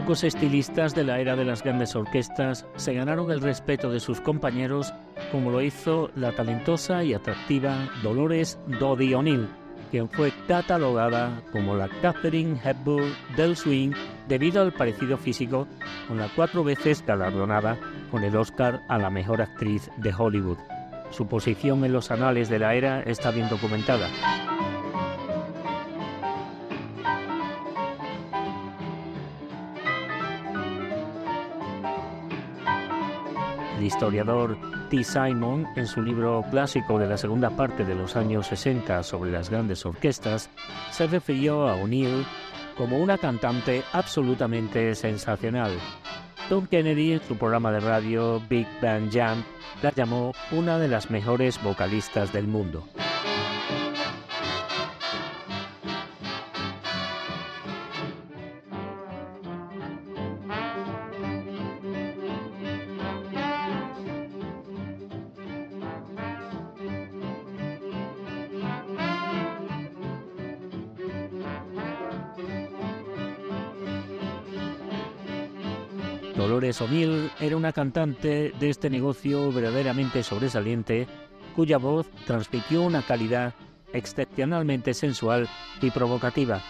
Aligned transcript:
Pocos 0.00 0.24
estilistas 0.24 0.94
de 0.94 1.04
la 1.04 1.20
era 1.20 1.36
de 1.36 1.44
las 1.44 1.62
grandes 1.62 1.94
orquestas 1.94 2.64
se 2.76 2.94
ganaron 2.94 3.30
el 3.30 3.42
respeto 3.42 3.90
de 3.90 4.00
sus 4.00 4.18
compañeros 4.22 4.94
como 5.30 5.50
lo 5.50 5.60
hizo 5.60 6.10
la 6.16 6.32
talentosa 6.32 7.04
y 7.04 7.12
atractiva 7.12 7.86
Dolores 8.02 8.58
Dodie 8.66 9.14
O'Neill, 9.14 9.46
quien 9.90 10.08
fue 10.08 10.32
catalogada 10.48 11.42
como 11.52 11.76
la 11.76 11.90
Catherine 12.00 12.58
Hepburn 12.64 13.12
del 13.36 13.54
swing 13.58 13.92
debido 14.26 14.62
al 14.62 14.72
parecido 14.72 15.18
físico 15.18 15.68
con 16.08 16.16
la 16.16 16.30
cuatro 16.34 16.64
veces 16.64 17.04
galardonada 17.04 17.76
con 18.10 18.24
el 18.24 18.34
Oscar 18.34 18.80
a 18.88 18.96
la 18.96 19.10
mejor 19.10 19.42
actriz 19.42 19.90
de 19.98 20.14
Hollywood. 20.16 20.58
Su 21.10 21.26
posición 21.26 21.84
en 21.84 21.92
los 21.92 22.10
anales 22.10 22.48
de 22.48 22.58
la 22.58 22.74
era 22.74 23.02
está 23.02 23.32
bien 23.32 23.50
documentada. 23.50 24.08
El 33.80 33.86
historiador 33.86 34.58
T. 34.90 35.02
Simon, 35.02 35.66
en 35.74 35.86
su 35.86 36.02
libro 36.02 36.44
clásico 36.50 36.98
de 36.98 37.06
la 37.06 37.16
segunda 37.16 37.48
parte 37.48 37.82
de 37.82 37.94
los 37.94 38.14
años 38.14 38.48
60 38.48 39.02
sobre 39.02 39.30
las 39.30 39.48
grandes 39.48 39.86
orquestas, 39.86 40.50
se 40.90 41.06
refirió 41.06 41.66
a 41.66 41.76
O'Neill 41.76 42.26
como 42.76 42.98
una 42.98 43.16
cantante 43.16 43.82
absolutamente 43.94 44.94
sensacional. 44.94 45.72
Tom 46.50 46.66
Kennedy, 46.66 47.12
en 47.12 47.22
su 47.22 47.38
programa 47.38 47.72
de 47.72 47.80
radio 47.80 48.42
Big 48.50 48.66
Band 48.82 49.10
Jam, 49.14 49.42
la 49.80 49.92
llamó 49.92 50.34
una 50.52 50.78
de 50.78 50.88
las 50.88 51.10
mejores 51.10 51.58
vocalistas 51.62 52.34
del 52.34 52.48
mundo. 52.48 52.86
O'Neill 76.80 77.30
era 77.40 77.56
una 77.56 77.72
cantante 77.72 78.52
de 78.58 78.70
este 78.70 78.90
negocio 78.90 79.52
verdaderamente 79.52 80.22
sobresaliente, 80.22 81.06
cuya 81.54 81.78
voz 81.78 82.06
transmitió 82.26 82.82
una 82.82 83.02
calidad 83.02 83.54
excepcionalmente 83.92 84.94
sensual 84.94 85.48
y 85.80 85.90
provocativa. 85.90 86.62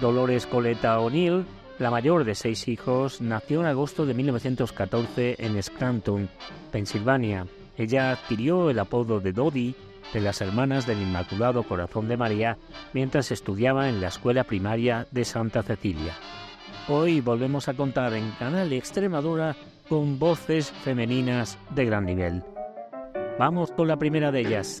Dolores 0.00 0.46
Coleta 0.46 1.00
O'Neill, 1.00 1.44
la 1.78 1.90
mayor 1.90 2.24
de 2.24 2.34
seis 2.34 2.68
hijos, 2.68 3.20
nació 3.20 3.60
en 3.60 3.66
agosto 3.66 4.04
de 4.06 4.14
1914 4.14 5.36
en 5.38 5.62
Scranton, 5.62 6.28
Pensilvania. 6.72 7.46
Ella 7.76 8.10
adquirió 8.12 8.70
el 8.70 8.78
apodo 8.78 9.20
de 9.20 9.32
Dodie 9.32 9.74
de 10.12 10.20
las 10.20 10.40
Hermanas 10.40 10.86
del 10.86 11.02
Inmaculado 11.02 11.62
Corazón 11.62 12.08
de 12.08 12.16
María 12.16 12.58
mientras 12.92 13.30
estudiaba 13.30 13.88
en 13.88 14.00
la 14.00 14.08
escuela 14.08 14.44
primaria 14.44 15.06
de 15.10 15.24
Santa 15.24 15.62
Cecilia. 15.62 16.14
Hoy 16.88 17.20
volvemos 17.20 17.68
a 17.68 17.74
contar 17.74 18.14
en 18.14 18.30
Canal 18.38 18.72
Extremadura 18.72 19.56
con 19.88 20.20
voces 20.20 20.70
femeninas 20.70 21.58
de 21.74 21.84
gran 21.84 22.04
nivel. 22.04 22.44
Vamos 23.40 23.72
con 23.72 23.88
la 23.88 23.96
primera 23.96 24.30
de 24.30 24.40
ellas. 24.40 24.80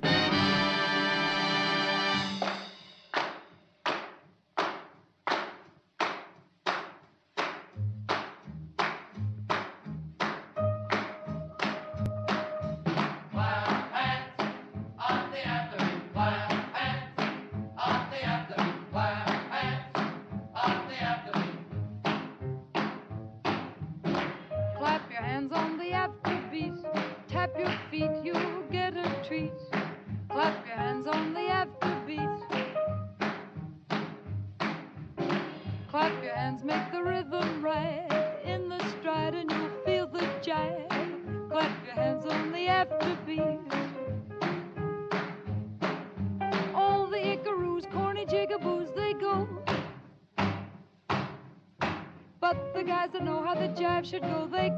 hands 25.48 25.52
on 25.52 25.78
the 25.78 25.92
afterbeat. 25.92 26.84
Tap 27.28 27.50
your 27.58 27.72
feet, 27.90 28.10
you'll 28.24 28.62
get 28.70 28.96
a 28.96 29.24
treat. 29.26 29.52
Clap 30.28 30.66
your 30.66 30.76
hands 30.76 31.06
on 31.06 31.34
the 31.34 31.40
afterbeat. 31.40 32.42
Clap 35.88 36.22
your 36.22 36.34
hands, 36.34 36.64
make 36.64 36.90
the 36.92 37.02
rhythm 37.02 37.62
right. 37.62 38.38
In 38.44 38.68
the 38.68 38.78
stride, 38.90 39.34
and 39.34 39.50
you'll 39.50 39.70
feel 39.84 40.06
the 40.06 40.26
jive. 40.42 41.48
Clap 41.50 41.86
your 41.86 41.94
hands 41.94 42.26
on 42.26 42.52
the 42.52 42.66
afterbeat. 42.66 43.62
All 46.74 47.06
the 47.06 47.18
Icaroos, 47.18 47.90
corny 47.92 48.26
jigaboos, 48.26 48.94
they 48.96 49.14
go. 49.14 49.48
But 52.38 52.74
the 52.74 52.84
guys 52.84 53.10
that 53.12 53.24
know 53.24 53.42
how 53.42 53.54
the 53.54 53.68
jive 53.68 54.04
should 54.04 54.22
go, 54.22 54.46
they 54.46 54.70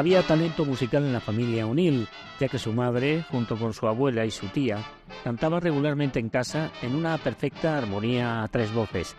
Había 0.00 0.22
talento 0.22 0.64
musical 0.64 1.04
en 1.04 1.12
la 1.12 1.20
familia 1.20 1.66
O'Neill, 1.66 2.08
ya 2.40 2.48
que 2.48 2.58
su 2.58 2.72
madre, 2.72 3.22
junto 3.30 3.58
con 3.58 3.74
su 3.74 3.86
abuela 3.86 4.24
y 4.24 4.30
su 4.30 4.46
tía, 4.46 4.82
cantaba 5.22 5.60
regularmente 5.60 6.18
en 6.18 6.30
casa 6.30 6.70
en 6.80 6.94
una 6.94 7.18
perfecta 7.18 7.76
armonía 7.76 8.42
a 8.42 8.48
tres 8.48 8.72
voces. 8.72 9.14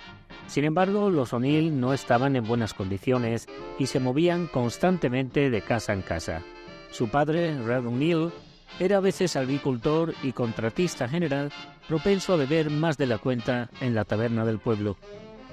Sin 0.48 0.66
embargo, 0.66 1.12
los 1.12 1.33
O'Neill 1.33 1.80
no 1.80 1.94
estaban 1.94 2.36
en 2.36 2.48
buenas 2.48 2.74
condiciones 2.74 3.48
y 3.78 3.86
se 3.86 4.00
movían 4.00 4.48
constantemente 4.48 5.51
de 5.51 5.62
casa 5.62 5.94
en 5.94 6.01
casa. 6.01 6.42
Su 6.89 7.10
padre, 7.10 7.62
Red 7.62 7.86
O'Neill, 7.86 8.31
era 8.80 8.98
a 8.98 9.01
veces 9.01 9.36
agricultor 9.36 10.16
y 10.24 10.31
contratista 10.31 11.07
general, 11.07 11.51
propenso 11.88 12.34
a 12.34 12.38
beber 12.38 12.72
más 12.72 12.98
de 12.98 13.06
la 13.06 13.19
cuenta 13.19 13.69
en 13.81 13.94
la 13.94 14.04
taberna 14.04 14.45
del 14.45 14.57
pueblo. 14.57 14.98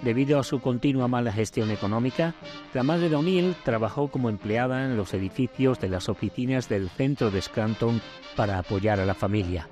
Debido 0.03 0.39
a 0.39 0.45
su 0.45 0.61
continua 0.61 1.09
mala 1.09 1.33
gestión 1.33 1.71
económica, 1.71 2.35
la 2.73 2.83
madre 2.83 3.09
de 3.09 3.17
O'Neill 3.17 3.57
trabajó 3.65 4.09
como 4.09 4.29
empleada 4.29 4.85
en 4.85 4.97
los 4.97 5.13
edificios 5.13 5.81
de 5.81 5.89
las 5.89 6.09
oficinas 6.09 6.69
del 6.69 6.89
centro 6.89 7.31
de 7.31 7.43
Scranton 7.43 8.01
para 8.37 8.59
apoyar 8.59 9.01
a 9.01 9.07
la 9.07 9.15
familia. 9.15 9.69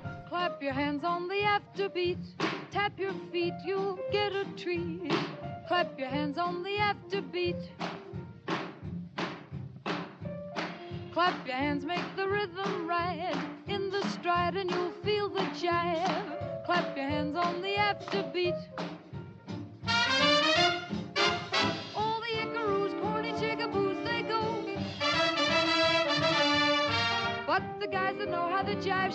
Clap 11.17 11.47
your 11.47 11.55
hands 11.55 11.83
make 11.83 12.15
the 12.15 12.27
rhythm 12.27 12.87
right 12.87 13.35
in 13.67 13.89
the 13.89 14.07
stride, 14.07 14.55
and 14.55 14.69
you'll 14.69 14.93
feel 15.03 15.29
the 15.29 15.41
jive. 15.59 16.63
Clap 16.63 16.95
your 16.95 17.09
hands 17.09 17.35
on 17.35 17.59
the 17.63 17.75
afterbeat. 17.75 18.55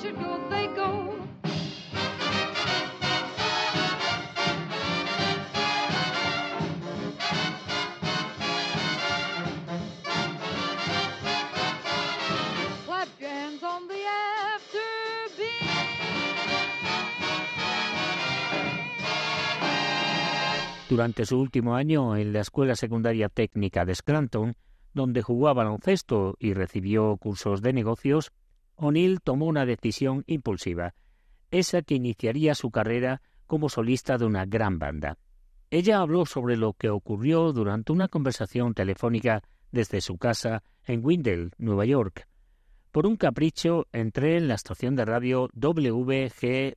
Should 0.02 0.18
go, 0.18 0.38
they 0.50 0.66
go. 0.68 1.14
Durante 20.88 21.24
su 21.24 21.40
último 21.40 21.74
año 21.74 22.16
en 22.16 22.34
la 22.34 22.40
Escuela 22.40 22.74
Secundaria 22.76 23.30
Técnica 23.30 23.86
de 23.86 23.94
Scranton, 23.94 24.56
donde 24.92 25.22
jugó 25.22 25.48
a 25.48 25.54
baloncesto 25.54 26.36
y 26.38 26.52
recibió 26.52 27.16
cursos 27.16 27.62
de 27.62 27.72
negocios, 27.72 28.30
O'Neill 28.76 29.20
tomó 29.20 29.46
una 29.46 29.66
decisión 29.66 30.24
impulsiva, 30.26 30.94
esa 31.50 31.82
que 31.82 31.94
iniciaría 31.94 32.54
su 32.54 32.70
carrera 32.70 33.22
como 33.46 33.68
solista 33.68 34.18
de 34.18 34.24
una 34.24 34.46
gran 34.46 34.78
banda. 34.78 35.18
Ella 35.70 36.00
habló 36.00 36.26
sobre 36.26 36.56
lo 36.56 36.74
que 36.74 36.90
ocurrió 36.90 37.52
durante 37.52 37.92
una 37.92 38.08
conversación 38.08 38.74
telefónica 38.74 39.42
desde 39.70 40.00
su 40.00 40.18
casa 40.18 40.62
en 40.84 41.04
Windell, 41.04 41.52
Nueva 41.58 41.84
York. 41.84 42.28
Por 42.90 43.06
un 43.06 43.16
capricho 43.16 43.86
entré 43.92 44.36
en 44.36 44.48
la 44.48 44.54
estación 44.54 44.96
de 44.96 45.06
radio 45.06 45.48
WGBI 45.54 46.74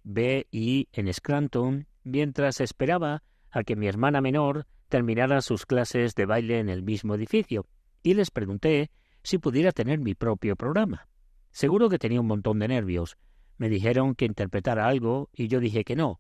en 0.94 1.14
Scranton 1.14 1.88
mientras 2.04 2.62
esperaba 2.62 3.22
a 3.52 3.64
que 3.64 3.76
mi 3.76 3.88
hermana 3.88 4.22
menor 4.22 4.66
terminara 4.88 5.42
sus 5.42 5.66
clases 5.66 6.16
de 6.16 6.26
baile 6.26 6.60
en 6.60 6.70
el 6.70 6.84
mismo 6.84 7.16
edificio 7.16 7.66
y 8.02 8.14
les 8.14 8.32
pregunté 8.32 8.92
si 9.24 9.40
pudiera 9.40 9.74
tener 9.74 10.00
mi 10.00 10.16
propio 10.16 10.56
programa. 10.56 11.08
Seguro 11.56 11.88
que 11.88 12.00
tenía 12.00 12.20
un 12.20 12.28
montón 12.28 12.60
de 12.60 12.68
nervios. 12.68 13.16
Me 13.58 13.70
dijeron 13.70 14.14
que 14.14 14.26
interpretara 14.26 14.90
algo 14.90 15.30
y 15.32 15.48
yo 15.48 15.62
dije 15.62 15.86
que 15.86 15.96
no, 15.96 16.20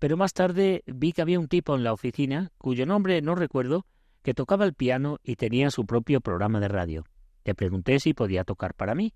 pero 0.00 0.16
más 0.16 0.32
tarde 0.32 0.82
vi 0.86 1.12
que 1.12 1.22
había 1.22 1.38
un 1.38 1.46
tipo 1.46 1.76
en 1.76 1.84
la 1.84 1.92
oficina, 1.92 2.50
cuyo 2.58 2.84
nombre 2.84 3.22
no 3.22 3.36
recuerdo, 3.36 3.86
que 4.24 4.34
tocaba 4.34 4.64
el 4.64 4.74
piano 4.74 5.20
y 5.22 5.36
tenía 5.36 5.70
su 5.70 5.86
propio 5.86 6.20
programa 6.20 6.58
de 6.58 6.66
radio. 6.66 7.04
Le 7.44 7.54
pregunté 7.54 8.00
si 8.00 8.12
podía 8.12 8.42
tocar 8.42 8.74
para 8.74 8.96
mí. 8.96 9.14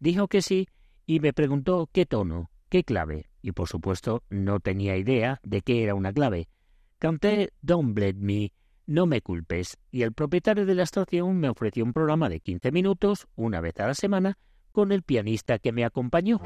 Dijo 0.00 0.28
que 0.28 0.40
sí 0.40 0.66
y 1.04 1.20
me 1.20 1.34
preguntó 1.34 1.90
qué 1.92 2.06
tono, 2.06 2.50
qué 2.70 2.82
clave, 2.82 3.28
y 3.42 3.52
por 3.52 3.68
supuesto 3.68 4.22
no 4.30 4.60
tenía 4.60 4.96
idea 4.96 5.40
de 5.42 5.60
qué 5.60 5.82
era 5.82 5.94
una 5.94 6.14
clave. 6.14 6.48
Canté 6.98 7.52
Don't 7.60 7.92
Blame 7.92 8.14
Me, 8.14 8.52
No 8.86 9.04
me 9.04 9.20
culpes, 9.20 9.76
y 9.90 10.04
el 10.04 10.14
propietario 10.14 10.64
de 10.64 10.74
la 10.74 10.84
estación 10.84 11.36
me 11.36 11.50
ofreció 11.50 11.84
un 11.84 11.92
programa 11.92 12.30
de 12.30 12.40
15 12.40 12.72
minutos, 12.72 13.28
una 13.36 13.60
vez 13.60 13.78
a 13.78 13.88
la 13.88 13.94
semana, 13.94 14.38
con 14.72 14.90
el 14.92 15.02
pianista 15.02 15.58
que 15.58 15.72
me 15.72 15.84
acompañó. 15.84 16.40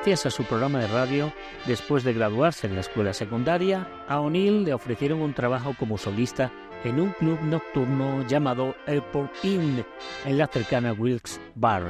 Gracias 0.00 0.24
a 0.24 0.30
su 0.30 0.44
programa 0.44 0.78
de 0.78 0.86
radio, 0.86 1.30
después 1.66 2.04
de 2.04 2.14
graduarse 2.14 2.66
en 2.66 2.74
la 2.74 2.80
escuela 2.80 3.12
secundaria, 3.12 3.86
a 4.08 4.18
O'Neill 4.20 4.64
le 4.64 4.72
ofrecieron 4.72 5.20
un 5.20 5.34
trabajo 5.34 5.74
como 5.78 5.98
solista 5.98 6.50
en 6.84 7.00
un 7.00 7.10
club 7.10 7.38
nocturno 7.42 8.26
llamado 8.26 8.74
Airport 8.86 9.30
Inn, 9.44 9.84
en 10.24 10.38
la 10.38 10.46
cercana 10.46 10.94
Wilkes 10.94 11.38
Bar. 11.54 11.82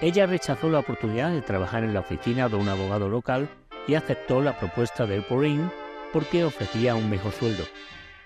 Ella 0.00 0.26
rechazó 0.26 0.68
la 0.68 0.80
oportunidad 0.80 1.30
de 1.30 1.42
trabajar 1.42 1.84
en 1.84 1.94
la 1.94 2.00
oficina 2.00 2.48
de 2.48 2.56
un 2.56 2.68
abogado 2.68 3.08
local 3.08 3.48
y 3.86 3.94
aceptó 3.94 4.42
la 4.42 4.58
propuesta 4.58 5.06
de 5.06 5.14
Airport 5.14 5.46
Inn 5.46 5.70
porque 6.12 6.44
ofrecía 6.44 6.96
un 6.96 7.08
mejor 7.08 7.30
sueldo. 7.30 7.62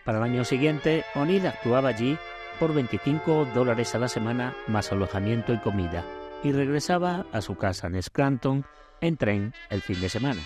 Para 0.05 0.17
el 0.17 0.25
año 0.25 0.43
siguiente, 0.47 1.05
O'Neill 1.15 1.47
actuaba 1.47 1.91
allí 1.91 2.17
por 2.59 2.73
25 2.73 3.49
dólares 3.55 3.95
a 3.95 3.99
la 3.99 4.09
semana 4.09 4.57
más 4.69 4.91
alojamiento 4.91 5.53
y 5.53 5.59
comida 5.59 6.03
y 6.43 6.53
regresaba 6.53 7.27
a 7.33 7.41
su 7.41 7.57
casa 7.57 7.87
en 7.87 8.03
Scranton 8.03 8.65
en 9.01 9.17
tren 9.17 9.55
el 9.71 9.83
fin 9.83 10.01
de 10.01 10.09
semana. 10.09 10.41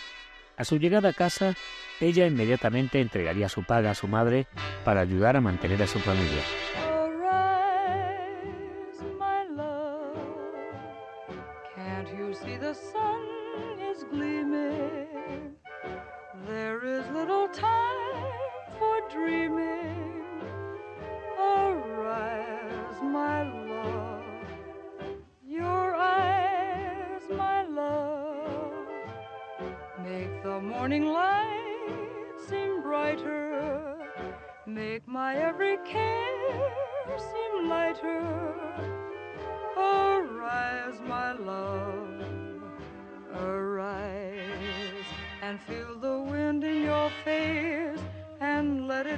A 0.56 0.64
su 0.64 0.78
llegada 0.78 1.10
a 1.10 1.12
casa, 1.12 1.54
ella 2.00 2.26
inmediatamente 2.26 3.00
entregaría 3.00 3.48
su 3.48 3.64
paga 3.64 3.90
a 3.90 3.94
su 3.94 4.08
madre 4.08 4.46
para 4.84 5.00
ayudar 5.00 5.36
a 5.36 5.40
mantener 5.40 5.82
a 5.82 5.86
su 5.86 5.98
familia. 5.98 6.42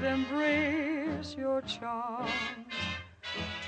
embrace 0.05 1.35
your 1.37 1.61
charms. 1.63 2.31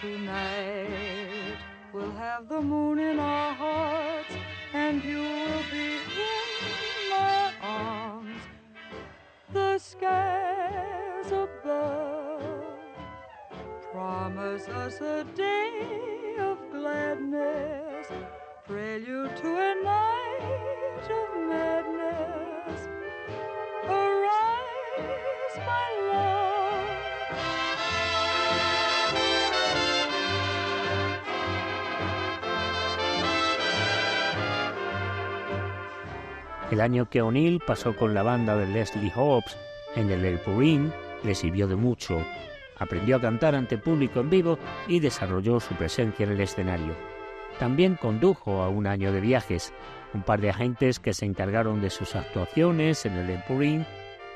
Tonight 0.01 1.57
we'll 1.93 2.13
have 2.13 2.49
the 2.49 2.61
moon 2.61 2.99
in 2.99 3.19
our 3.19 3.55
hearts, 3.55 4.35
and 4.73 5.03
you 5.03 5.21
will 5.21 5.63
be 5.71 5.97
in 5.97 7.11
my 7.11 7.53
arms. 7.63 8.41
The 9.53 9.79
skies 9.79 11.33
above 11.33 12.77
promise 13.93 14.69
us 14.69 15.01
a 15.01 15.25
day 15.35 16.37
of 16.39 16.59
gladness, 16.71 18.07
prelude 18.67 19.37
to 19.37 19.49
a 19.49 19.75
night 19.83 21.11
of 21.11 21.49
madness. 21.49 22.56
El 36.77 36.83
año 36.83 37.09
que 37.09 37.23
O'Neill 37.23 37.63
pasó 37.67 37.97
con 37.97 38.13
la 38.13 38.23
banda 38.23 38.55
de 38.55 38.67
Leslie 38.67 39.11
Hobbs 39.17 39.57
en 39.95 40.11
el 40.11 40.27
El 40.27 40.39
Purín 40.39 40.93
le 41.25 41.35
sirvió 41.35 41.67
de 41.67 41.75
mucho. 41.75 42.23
Aprendió 42.77 43.17
a 43.17 43.21
cantar 43.23 43.55
ante 43.55 43.79
público 43.79 44.21
en 44.21 44.29
vivo 44.29 44.59
y 44.87 45.01
desarrolló 45.01 45.59
su 45.59 45.75
presencia 45.75 46.25
en 46.25 46.33
el 46.33 46.41
escenario. 46.43 46.95
También 47.59 47.95
condujo 47.95 48.61
a 48.61 48.69
un 48.69 48.87
año 48.87 49.11
de 49.11 49.23
viajes. 49.23 49.73
Un 50.13 50.21
par 50.21 50.43
de 50.43 50.51
agentes 50.51 51.01
que 51.01 51.15
se 51.15 51.25
encargaron 51.25 51.81
de 51.81 51.89
sus 51.89 52.15
actuaciones 52.15 53.07
en 53.07 53.15
el 53.15 53.31
Empurín 53.31 53.87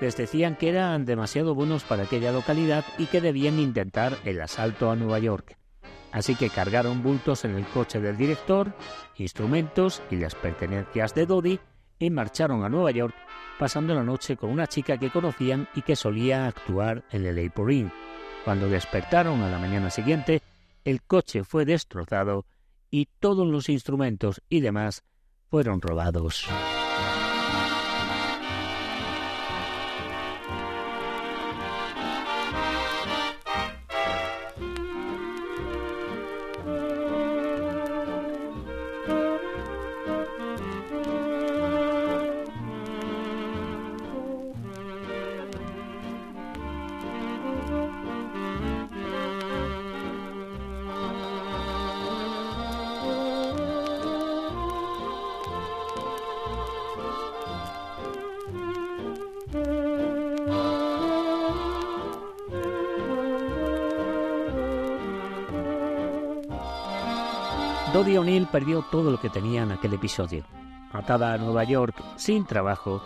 les 0.00 0.16
decían 0.16 0.56
que 0.56 0.70
eran 0.70 1.04
demasiado 1.04 1.54
buenos 1.54 1.84
para 1.84 2.04
aquella 2.04 2.32
localidad 2.32 2.86
y 2.96 3.04
que 3.04 3.20
debían 3.20 3.58
intentar 3.58 4.16
el 4.24 4.40
asalto 4.40 4.90
a 4.90 4.96
Nueva 4.96 5.18
York. 5.18 5.58
Así 6.10 6.34
que 6.36 6.48
cargaron 6.48 7.02
bultos 7.02 7.44
en 7.44 7.54
el 7.54 7.66
coche 7.66 8.00
del 8.00 8.16
director, 8.16 8.72
instrumentos 9.18 10.00
y 10.10 10.16
las 10.16 10.34
pertenencias 10.34 11.14
de 11.14 11.26
Dodi 11.26 11.60
y 12.00 12.10
marcharon 12.10 12.64
a 12.64 12.68
Nueva 12.68 12.90
York 12.90 13.14
pasando 13.60 13.94
la 13.94 14.02
noche 14.02 14.36
con 14.36 14.50
una 14.50 14.66
chica 14.66 14.98
que 14.98 15.10
conocían 15.10 15.68
y 15.76 15.82
que 15.82 15.94
solía 15.94 16.46
actuar 16.46 17.04
en 17.12 17.26
el 17.26 17.46
Apple 17.46 17.90
Cuando 18.44 18.68
despertaron 18.68 19.42
a 19.42 19.50
la 19.50 19.58
mañana 19.58 19.90
siguiente, 19.90 20.42
el 20.84 21.02
coche 21.02 21.44
fue 21.44 21.64
destrozado 21.64 22.46
y 22.90 23.06
todos 23.20 23.46
los 23.46 23.68
instrumentos 23.68 24.42
y 24.48 24.60
demás 24.60 25.04
fueron 25.50 25.80
robados. 25.80 26.48
Dodie 67.92 68.18
O'Neill 68.18 68.46
perdió 68.46 68.82
todo 68.82 69.10
lo 69.10 69.20
que 69.20 69.30
tenía 69.30 69.64
en 69.64 69.72
aquel 69.72 69.94
episodio. 69.94 70.44
Atada 70.92 71.34
a 71.34 71.38
Nueva 71.38 71.64
York, 71.64 71.96
sin 72.14 72.46
trabajo, 72.46 73.02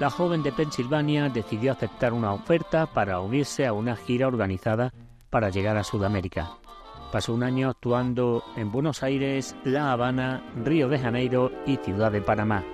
la 0.00 0.08
joven 0.08 0.42
de 0.42 0.52
Pensilvania 0.52 1.28
decidió 1.28 1.72
aceptar 1.72 2.14
una 2.14 2.32
oferta 2.32 2.86
para 2.86 3.20
unirse 3.20 3.66
a 3.66 3.74
una 3.74 3.94
gira 3.94 4.26
organizada 4.26 4.90
para 5.28 5.50
llegar 5.50 5.76
a 5.76 5.84
Sudamérica. 5.84 6.50
Pasó 7.12 7.34
un 7.34 7.42
año 7.42 7.68
actuando 7.68 8.42
en 8.56 8.72
Buenos 8.72 9.02
Aires, 9.02 9.54
La 9.64 9.92
Habana, 9.92 10.42
Río 10.64 10.88
de 10.88 10.98
Janeiro 10.98 11.52
y 11.66 11.76
Ciudad 11.76 12.10
de 12.10 12.22
Panamá. 12.22 12.64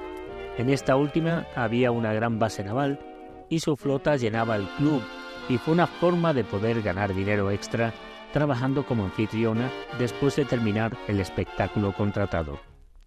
En 0.58 0.70
esta 0.70 0.94
última 0.94 1.44
había 1.56 1.90
una 1.90 2.12
gran 2.12 2.38
base 2.38 2.62
naval 2.62 3.00
y 3.48 3.58
su 3.58 3.76
flota 3.76 4.14
llenaba 4.14 4.54
el 4.54 4.68
club 4.76 5.02
y 5.48 5.58
fue 5.58 5.74
una 5.74 5.88
forma 5.88 6.32
de 6.32 6.44
poder 6.44 6.82
ganar 6.82 7.12
dinero 7.12 7.50
extra 7.50 7.92
trabajando 8.32 8.86
como 8.86 9.04
anfitriona 9.04 9.70
después 9.98 10.36
de 10.36 10.44
terminar 10.44 10.96
el 11.06 11.20
espectáculo 11.20 11.92
contratado. 11.92 12.58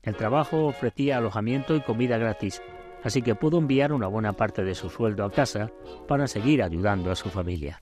El 0.04 0.16
trabajo 0.16 0.66
ofrecía 0.66 1.18
alojamiento 1.18 1.76
y 1.76 1.82
comida 1.82 2.18
gratis, 2.18 2.62
así 3.04 3.22
que 3.22 3.36
pudo 3.36 3.60
enviar 3.60 3.94
una 3.94 4.08
buena 4.08 4.34
parte 4.34 4.64
de 4.64 4.76
su 4.76 4.90
sueldo 4.90 5.24
a 5.24 5.32
casa 5.32 5.72
para 6.08 6.28
seguir 6.28 6.64
ayudando 6.64 7.12
a 7.12 7.16
su 7.16 7.30
familia. 7.30 7.82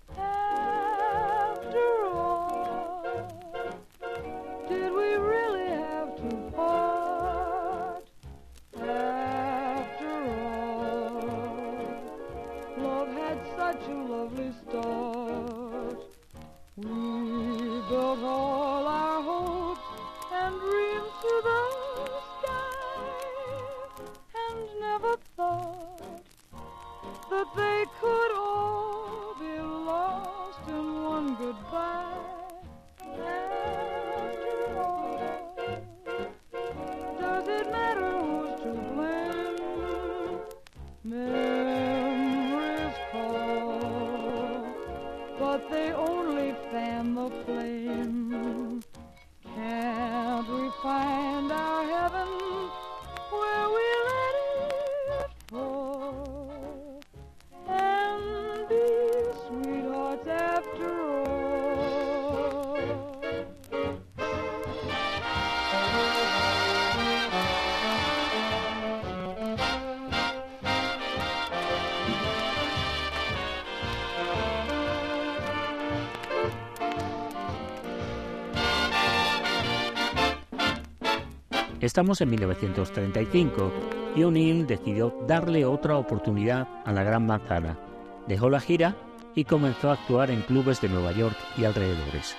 Estamos 82.00 82.22
en 82.22 82.30
1935 82.30 83.74
y 84.16 84.24
O'Neill 84.24 84.66
decidió 84.66 85.14
darle 85.28 85.66
otra 85.66 85.98
oportunidad 85.98 86.66
a 86.86 86.94
la 86.94 87.04
Gran 87.04 87.26
Manzana. 87.26 87.78
Dejó 88.26 88.50
la 88.50 88.62
gira 88.62 88.96
y 89.36 89.44
comenzó 89.44 89.90
a 89.90 89.96
actuar 89.96 90.32
en 90.32 90.44
clubes 90.44 90.80
de 90.80 90.88
Nueva 90.88 91.12
York 91.12 91.36
y 91.58 91.66
alrededores. 91.66 92.38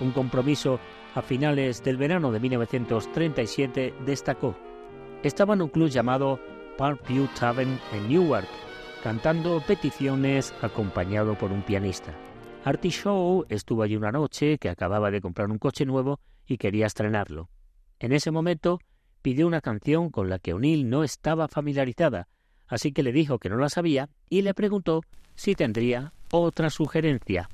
Un 0.00 0.12
compromiso 0.12 0.80
a 1.14 1.20
finales 1.20 1.84
del 1.84 1.98
verano 1.98 2.32
de 2.32 2.40
1937 2.40 3.92
destacó. 4.06 4.56
Estaba 5.22 5.52
en 5.52 5.60
un 5.60 5.68
club 5.68 5.90
llamado 5.90 6.40
Parkview 6.78 7.28
Tavern 7.38 7.78
en 7.92 8.08
Newark, 8.08 8.48
cantando 9.02 9.62
peticiones 9.66 10.54
acompañado 10.62 11.36
por 11.36 11.52
un 11.52 11.60
pianista. 11.60 12.14
Artie 12.64 12.90
Shaw 12.90 13.44
estuvo 13.50 13.82
allí 13.82 13.94
una 13.94 14.10
noche 14.10 14.56
que 14.56 14.70
acababa 14.70 15.10
de 15.10 15.20
comprar 15.20 15.50
un 15.50 15.58
coche 15.58 15.84
nuevo 15.84 16.18
y 16.46 16.56
quería 16.56 16.86
estrenarlo. 16.86 17.50
En 17.98 18.12
ese 18.12 18.30
momento 18.30 18.80
pidió 19.22 19.46
una 19.46 19.60
canción 19.60 20.10
con 20.10 20.28
la 20.28 20.38
que 20.38 20.52
O'Neill 20.52 20.90
no 20.90 21.04
estaba 21.04 21.48
familiarizada, 21.48 22.28
así 22.66 22.92
que 22.92 23.02
le 23.02 23.12
dijo 23.12 23.38
que 23.38 23.48
no 23.48 23.56
la 23.56 23.68
sabía 23.68 24.10
y 24.28 24.42
le 24.42 24.52
preguntó 24.52 25.02
si 25.34 25.54
tendría 25.54 26.12
otra 26.30 26.70
sugerencia. 26.70 27.48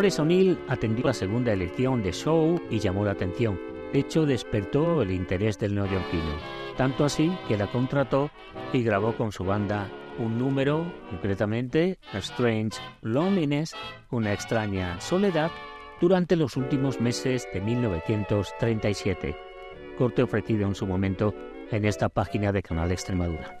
Dolores 0.00 0.18
O'Neill 0.18 0.58
atendió 0.66 1.04
la 1.04 1.12
segunda 1.12 1.52
elección 1.52 2.02
de 2.02 2.12
Show 2.12 2.58
y 2.70 2.78
llamó 2.78 3.04
la 3.04 3.10
atención. 3.10 3.60
De 3.92 3.98
hecho, 3.98 4.24
despertó 4.24 5.02
el 5.02 5.10
interés 5.10 5.58
del 5.58 5.74
neoyorquino, 5.74 6.38
tanto 6.78 7.04
así 7.04 7.30
que 7.46 7.58
la 7.58 7.70
contrató 7.70 8.30
y 8.72 8.82
grabó 8.82 9.14
con 9.14 9.30
su 9.30 9.44
banda 9.44 9.90
un 10.18 10.38
número, 10.38 10.90
concretamente 11.10 11.98
A 12.14 12.18
Strange 12.20 12.80
Loneliness, 13.02 13.74
una 14.10 14.32
extraña 14.32 14.98
soledad, 15.02 15.50
durante 16.00 16.34
los 16.34 16.56
últimos 16.56 16.98
meses 16.98 17.46
de 17.52 17.60
1937, 17.60 19.36
corte 19.98 20.22
ofrecido 20.22 20.66
en 20.66 20.74
su 20.74 20.86
momento 20.86 21.34
en 21.70 21.84
esta 21.84 22.08
página 22.08 22.52
de 22.52 22.62
Canal 22.62 22.90
Extremadura. 22.90 23.59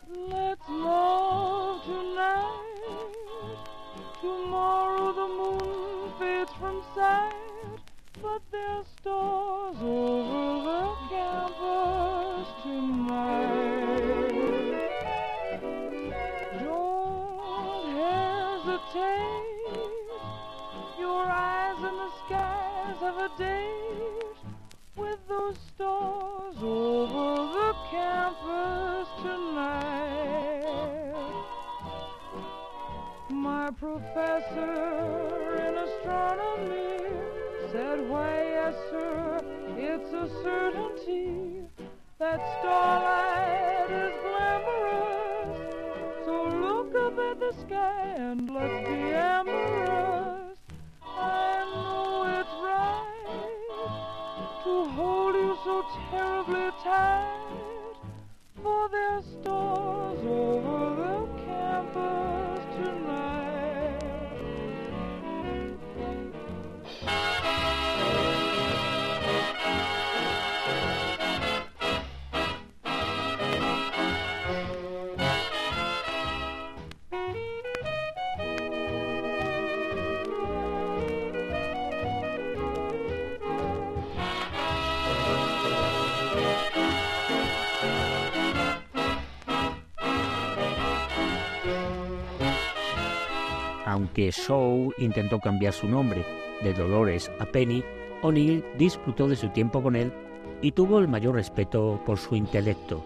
Shaw 94.28 94.92
intentó 94.98 95.40
cambiar 95.40 95.72
su 95.72 95.88
nombre 95.88 96.24
de 96.62 96.74
Dolores 96.74 97.32
a 97.38 97.46
Penny, 97.46 97.82
O'Neill 98.22 98.62
disfrutó 98.76 99.26
de 99.28 99.36
su 99.36 99.48
tiempo 99.48 99.82
con 99.82 99.96
él 99.96 100.12
y 100.60 100.72
tuvo 100.72 100.98
el 100.98 101.08
mayor 101.08 101.36
respeto 101.36 102.02
por 102.04 102.18
su 102.18 102.36
intelecto. 102.36 103.04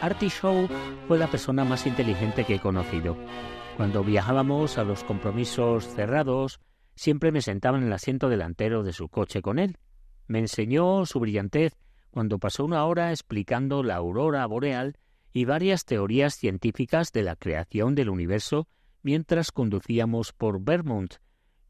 Artie 0.00 0.30
Shaw 0.30 0.68
fue 1.06 1.18
la 1.18 1.26
persona 1.26 1.64
más 1.64 1.86
inteligente 1.86 2.44
que 2.44 2.54
he 2.54 2.60
conocido. 2.60 3.16
Cuando 3.76 4.02
viajábamos 4.02 4.78
a 4.78 4.84
los 4.84 5.04
compromisos 5.04 5.86
cerrados, 5.86 6.60
siempre 6.94 7.32
me 7.32 7.42
sentaba 7.42 7.76
en 7.76 7.84
el 7.84 7.92
asiento 7.92 8.30
delantero 8.30 8.82
de 8.82 8.94
su 8.94 9.08
coche 9.08 9.42
con 9.42 9.58
él. 9.58 9.76
Me 10.26 10.38
enseñó 10.38 11.04
su 11.04 11.20
brillantez 11.20 11.76
cuando 12.10 12.38
pasó 12.38 12.64
una 12.64 12.84
hora 12.86 13.10
explicando 13.10 13.82
la 13.82 13.96
aurora 13.96 14.46
boreal 14.46 14.96
y 15.32 15.44
varias 15.44 15.84
teorías 15.84 16.34
científicas 16.34 17.12
de 17.12 17.22
la 17.22 17.36
creación 17.36 17.94
del 17.94 18.08
universo 18.08 18.68
mientras 19.06 19.52
conducíamos 19.52 20.32
por 20.32 20.60
Vermont. 20.64 21.14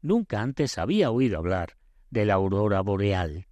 Nunca 0.01 0.41
antes 0.41 0.79
había 0.79 1.11
oído 1.11 1.37
hablar 1.37 1.77
de 2.09 2.25
la 2.25 2.33
aurora 2.33 2.81
boreal. 2.81 3.46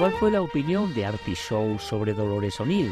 ¿Cuál 0.00 0.12
fue 0.12 0.30
la 0.30 0.40
opinión 0.40 0.94
de 0.94 1.04
Artie 1.04 1.34
Shaw 1.34 1.78
sobre 1.78 2.14
Dolores 2.14 2.58
O'Neill? 2.58 2.90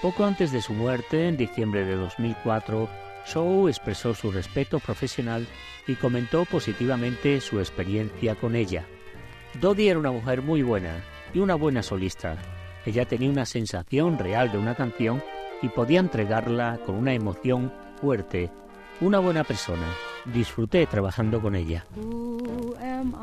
Poco 0.00 0.24
antes 0.24 0.50
de 0.50 0.62
su 0.62 0.72
muerte, 0.72 1.28
en 1.28 1.36
diciembre 1.36 1.84
de 1.84 1.94
2004, 1.94 2.88
Shaw 3.26 3.68
expresó 3.68 4.14
su 4.14 4.32
respeto 4.32 4.80
profesional 4.80 5.46
y 5.86 5.94
comentó 5.94 6.46
positivamente 6.46 7.38
su 7.42 7.58
experiencia 7.58 8.34
con 8.34 8.56
ella. 8.56 8.86
Dodie 9.60 9.90
era 9.90 9.98
una 9.98 10.10
mujer 10.10 10.40
muy 10.40 10.62
buena 10.62 11.04
y 11.34 11.40
una 11.40 11.54
buena 11.54 11.82
solista. 11.82 12.38
Ella 12.86 13.04
tenía 13.04 13.28
una 13.28 13.44
sensación 13.44 14.18
real 14.18 14.50
de 14.50 14.56
una 14.56 14.74
canción 14.74 15.22
y 15.60 15.68
podía 15.68 16.00
entregarla 16.00 16.80
con 16.86 16.94
una 16.94 17.12
emoción 17.12 17.70
fuerte. 18.00 18.50
Una 19.02 19.18
buena 19.18 19.44
persona. 19.44 19.86
Disfruté 20.24 20.86
trabajando 20.86 21.42
con 21.42 21.54
ella. 21.54 21.84
Who 21.94 22.74
am 22.80 23.14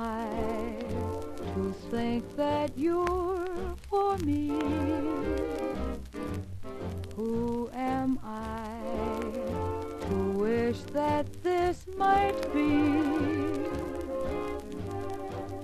think 1.89 2.35
that 2.35 2.71
you're 2.77 3.75
for 3.89 4.15
me? 4.19 4.49
Who 7.15 7.69
am 7.73 8.19
I 8.23 8.77
to 10.07 10.15
wish 10.37 10.81
that 10.93 11.25
this 11.41 11.87
might 11.97 12.39
be? 12.53 13.01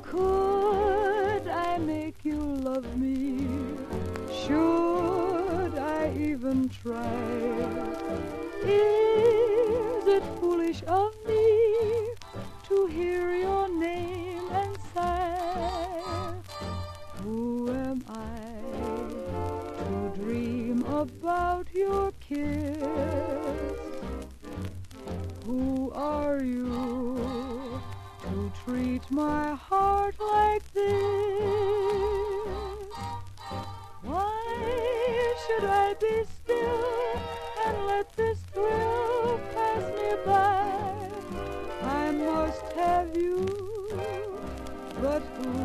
Could 0.01 1.47
I 1.47 1.77
make 1.77 2.25
you 2.25 2.39
love 2.39 2.97
me? 2.97 3.47
Should 4.33 5.77
I 5.77 6.11
even 6.17 6.69
try? 6.69 7.21
Is 8.63 10.07
it 10.07 10.23
foolish 10.39 10.81
of 10.87 11.13
me 11.27 12.15
to 12.67 12.87
hear 12.87 13.35
your 13.35 13.69
name 13.69 14.34
about 21.05 21.67
your 21.73 22.11
kiss? 22.19 22.77
Who 25.45 25.91
are 25.93 26.41
you 26.41 27.79
to 28.23 28.51
treat 28.63 29.03
my 29.11 29.53
heart 29.53 30.15
like 30.19 30.65
this? 30.73 30.93
Why 34.01 35.35
should 35.45 35.65
I 35.65 35.93
be 36.05 36.23
still 36.37 37.19
and 37.65 37.77
let 37.85 38.11
this 38.15 38.39
thrill 38.51 39.39
pass 39.53 39.83
me 39.99 40.11
by? 40.25 41.09
I 41.83 42.11
must 42.11 42.65
have 42.73 43.15
you, 43.15 43.45
but 45.01 45.21
who? 45.37 45.64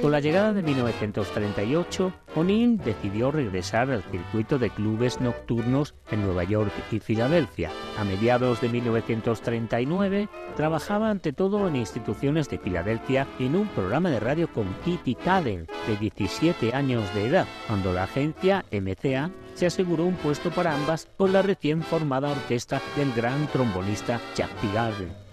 Con 0.00 0.12
la 0.12 0.20
llegada 0.20 0.54
de 0.54 0.62
1938, 0.62 2.12
O'Neill 2.34 2.78
decidió 2.78 3.30
regresar 3.30 3.90
al 3.90 4.02
circuito 4.04 4.58
de 4.58 4.70
clubes 4.70 5.20
nocturnos 5.20 5.94
en 6.10 6.22
Nueva 6.22 6.44
York 6.44 6.72
y 6.90 7.00
Filadelfia. 7.00 7.70
A 7.98 8.04
mediados 8.04 8.62
de 8.62 8.70
1939, 8.70 10.30
trabajaba 10.56 11.10
ante 11.10 11.34
todo 11.34 11.68
en 11.68 11.76
instituciones 11.76 12.48
de 12.48 12.58
Filadelfia 12.58 13.26
y 13.38 13.44
en 13.44 13.56
un 13.56 13.68
programa 13.68 14.08
de 14.08 14.20
radio 14.20 14.50
con 14.50 14.74
Kitty 14.86 15.16
Callen, 15.16 15.66
de 15.86 15.96
17 15.98 16.74
años 16.74 17.14
de 17.14 17.26
edad, 17.26 17.46
cuando 17.66 17.92
la 17.92 18.04
agencia 18.04 18.64
MCA 18.72 19.30
se 19.52 19.66
aseguró 19.66 20.04
un 20.04 20.14
puesto 20.14 20.50
para 20.50 20.74
ambas 20.74 21.08
con 21.18 21.34
la 21.34 21.42
recién 21.42 21.82
formada 21.82 22.30
orquesta 22.30 22.80
del 22.96 23.12
gran 23.12 23.48
trombonista 23.48 24.18
Jack 24.34 24.50
Garden. 24.72 25.29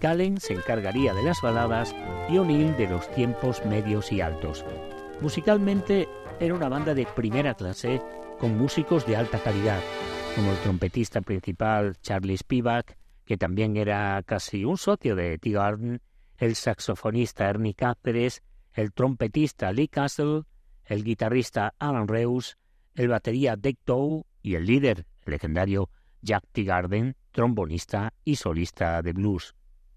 Callen 0.00 0.40
se 0.40 0.54
encargaría 0.54 1.14
de 1.14 1.22
las 1.22 1.40
baladas 1.42 1.94
y 2.28 2.38
O'Neill 2.38 2.76
de 2.76 2.88
los 2.88 3.10
tiempos 3.12 3.64
medios 3.66 4.10
y 4.10 4.20
altos. 4.20 4.64
Musicalmente 5.20 6.08
era 6.40 6.54
una 6.54 6.68
banda 6.68 6.94
de 6.94 7.06
primera 7.06 7.54
clase 7.54 8.00
con 8.38 8.56
músicos 8.56 9.06
de 9.06 9.16
alta 9.16 9.38
calidad, 9.38 9.80
como 10.34 10.50
el 10.50 10.58
trompetista 10.58 11.20
principal 11.20 11.96
Charlie 12.00 12.38
Spivak, 12.38 12.96
que 13.26 13.36
también 13.36 13.76
era 13.76 14.22
casi 14.24 14.64
un 14.64 14.78
socio 14.78 15.14
de 15.14 15.38
T. 15.38 15.50
Garden, 15.50 16.00
el 16.38 16.54
saxofonista 16.54 17.50
Ernie 17.50 17.74
Cáceres, 17.74 18.42
el 18.72 18.92
trompetista 18.92 19.70
Lee 19.72 19.88
Castle, 19.88 20.42
el 20.86 21.04
guitarrista 21.04 21.74
Alan 21.78 22.08
Reus, 22.08 22.56
el 22.94 23.08
batería 23.08 23.56
Dick 23.56 23.78
Tow 23.84 24.24
y 24.42 24.54
el 24.54 24.64
líder, 24.64 25.06
el 25.26 25.32
legendario 25.32 25.90
Jack 26.22 26.44
T. 26.52 26.64
Garden, 26.64 27.16
trombonista 27.32 28.14
y 28.24 28.36
solista 28.36 29.02
de 29.02 29.12
blues. 29.12 29.54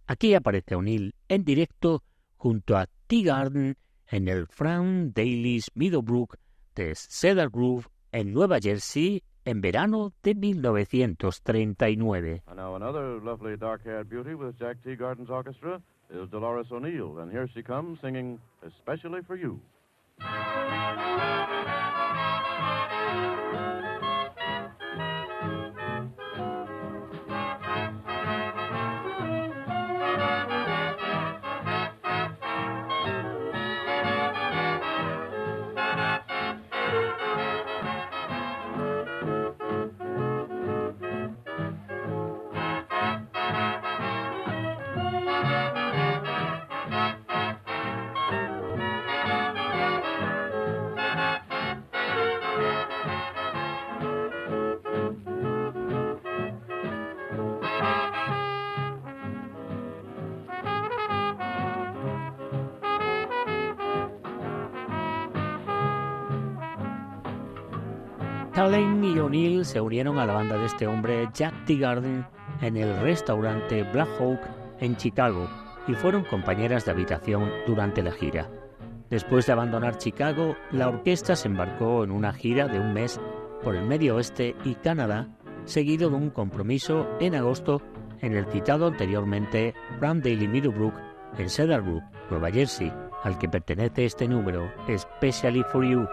Aquí 0.07 0.33
aparece 0.35 0.75
O'Neill 0.75 1.15
en 1.29 1.45
directo 1.45 2.03
junto 2.35 2.75
a 2.75 2.87
T. 3.07 3.23
Garden 3.23 3.77
en 4.07 4.27
el 4.27 4.47
Frank 4.47 5.13
Daly's 5.15 5.71
Meadowbrook 5.75 6.35
de 6.75 6.93
Cedar 6.95 7.49
Grove 7.49 7.85
en 8.11 8.33
Nueva 8.33 8.59
Jersey 8.61 9.23
en 9.45 9.61
verano 9.61 10.11
de 10.23 10.35
1939. 10.35 12.43
And 12.47 12.57
now 12.57 12.75
another 12.75 13.21
lovely 13.23 13.55
dark-haired 13.57 14.09
beauty 14.09 14.35
with 14.35 14.57
Jack 14.59 14.83
T. 14.83 14.95
Gardens 14.95 15.29
Orchestra 15.29 15.81
is 16.09 16.29
Dolores 16.29 16.67
O'Neill, 16.71 17.19
and 17.19 17.31
here 17.31 17.47
she 17.53 17.63
comes 17.63 17.99
singing 18.01 18.39
especially 18.61 19.21
for 19.23 19.35
you. 19.35 19.59
Allen 68.55 69.03
y 69.03 69.17
O'Neill 69.17 69.65
se 69.65 69.81
unieron 69.81 70.19
a 70.19 70.27
la 70.27 70.33
banda 70.33 70.57
de 70.57 70.65
este 70.65 70.85
hombre, 70.85 71.27
Jack 71.33 71.65
T. 71.65 71.75
Garden, 71.77 72.25
en 72.61 72.77
el 72.77 72.99
restaurante 73.01 73.83
Black 73.91 74.09
Hawk 74.19 74.39
en 74.79 74.95
Chicago 74.95 75.49
y 75.87 75.93
fueron 75.93 76.23
compañeras 76.23 76.85
de 76.85 76.91
habitación 76.91 77.49
durante 77.65 78.03
la 78.03 78.11
gira. 78.11 78.49
Después 79.09 79.47
de 79.47 79.53
abandonar 79.53 79.97
Chicago, 79.97 80.55
la 80.71 80.87
orquesta 80.89 81.35
se 81.35 81.47
embarcó 81.47 82.03
en 82.03 82.11
una 82.11 82.31
gira 82.31 82.67
de 82.67 82.79
un 82.79 82.93
mes 82.93 83.19
por 83.63 83.75
el 83.75 83.85
Medio 83.85 84.17
Oeste 84.17 84.55
y 84.63 84.75
Canadá, 84.75 85.29
seguido 85.65 86.09
de 86.11 86.15
un 86.15 86.29
compromiso 86.29 87.07
en 87.19 87.35
agosto 87.35 87.81
en 88.21 88.35
el 88.35 88.45
citado 88.45 88.87
anteriormente 88.87 89.73
Daily 89.99 90.47
Middlebrook 90.47 90.93
en 91.37 91.49
Cedarbrook, 91.49 92.03
Nueva 92.29 92.51
Jersey, 92.51 92.93
al 93.23 93.37
que 93.39 93.49
pertenece 93.49 94.05
este 94.05 94.27
número, 94.27 94.71
Especially 94.87 95.63
for 95.71 95.83
You. 95.83 96.07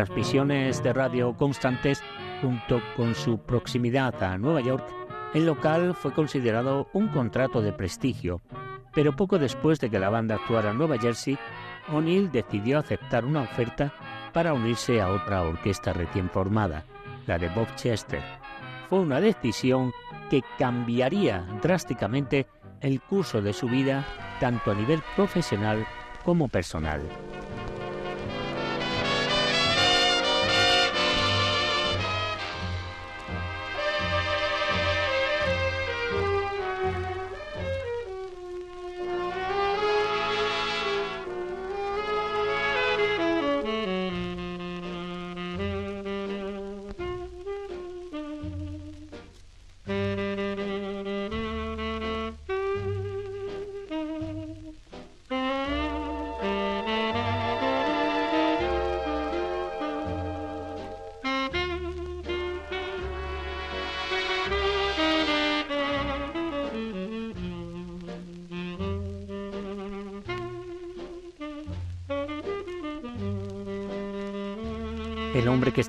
Transmisiones 0.00 0.82
de 0.82 0.94
radio 0.94 1.36
constantes 1.36 2.02
junto 2.40 2.80
con 2.96 3.14
su 3.14 3.38
proximidad 3.38 4.22
a 4.22 4.38
Nueva 4.38 4.62
York, 4.62 4.82
el 5.34 5.44
local 5.44 5.94
fue 5.94 6.14
considerado 6.14 6.88
un 6.94 7.08
contrato 7.08 7.60
de 7.60 7.74
prestigio, 7.74 8.40
pero 8.94 9.14
poco 9.14 9.38
después 9.38 9.78
de 9.78 9.90
que 9.90 9.98
la 9.98 10.08
banda 10.08 10.36
actuara 10.36 10.70
en 10.70 10.78
Nueva 10.78 10.96
Jersey, 10.96 11.38
O'Neill 11.92 12.32
decidió 12.32 12.78
aceptar 12.78 13.26
una 13.26 13.42
oferta 13.42 13.92
para 14.32 14.54
unirse 14.54 15.02
a 15.02 15.10
otra 15.10 15.42
orquesta 15.42 15.92
recién 15.92 16.30
formada, 16.30 16.86
la 17.26 17.36
de 17.36 17.50
Bob 17.50 17.68
Chester. 17.74 18.22
Fue 18.88 19.00
una 19.00 19.20
decisión 19.20 19.92
que 20.30 20.42
cambiaría 20.58 21.44
drásticamente 21.60 22.46
el 22.80 23.02
curso 23.02 23.42
de 23.42 23.52
su 23.52 23.68
vida 23.68 24.06
tanto 24.40 24.70
a 24.70 24.74
nivel 24.74 25.02
profesional 25.14 25.86
como 26.24 26.48
personal. 26.48 27.02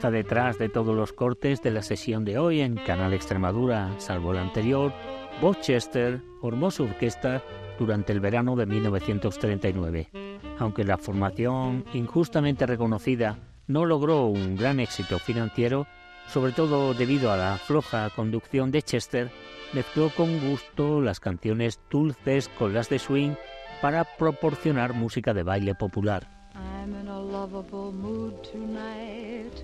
Está 0.02 0.10
detrás 0.10 0.58
de 0.58 0.68
todos 0.68 0.96
los 0.96 1.14
cortes 1.14 1.62
de 1.62 1.70
la 1.70 1.84
sesión 1.84 2.26
de 2.26 2.40
hoy 2.40 2.62
en 2.62 2.76
Canal 2.76 3.14
Extremadura, 3.14 3.94
salvo 4.00 4.32
el 4.32 4.40
anterior, 4.40 4.92
Bob 5.40 5.60
Chester 5.60 6.24
formó 6.42 6.72
su 6.72 6.86
orquesta 6.86 7.44
durante 7.78 8.12
el 8.12 8.20
verano 8.20 8.56
de 8.56 8.66
1939. 8.66 10.10
Aunque 10.58 10.86
la 10.86 10.98
formación 10.98 11.86
injustamente 11.94 12.66
reconocida 12.66 13.38
no 13.68 13.86
logró 13.86 14.26
un 14.26 14.56
gran 14.56 14.80
éxito 14.80 15.20
financiero, 15.20 15.86
sobre 16.28 16.54
todo 16.54 16.96
debido 16.96 17.32
a 17.32 17.38
la 17.38 17.58
floja 17.58 18.10
conducción 18.10 18.72
de 18.72 18.82
Chester, 18.82 19.30
mezcló 19.72 20.10
con 20.18 20.50
gusto 20.50 21.00
las 21.00 21.20
canciones 21.20 21.80
dulces 21.92 22.50
con 22.58 22.74
las 22.74 22.90
de 22.90 22.98
swing 22.98 23.36
para 23.84 24.04
proporcionar 24.04 24.96
música 24.96 25.36
de 25.36 25.44
baile 25.44 25.76
popular. 25.76 26.28
I'm 26.56 26.96
in 27.00 27.08
a 27.08 27.20
lovable 27.20 27.92
mood 27.92 28.34
tonight. 28.42 29.64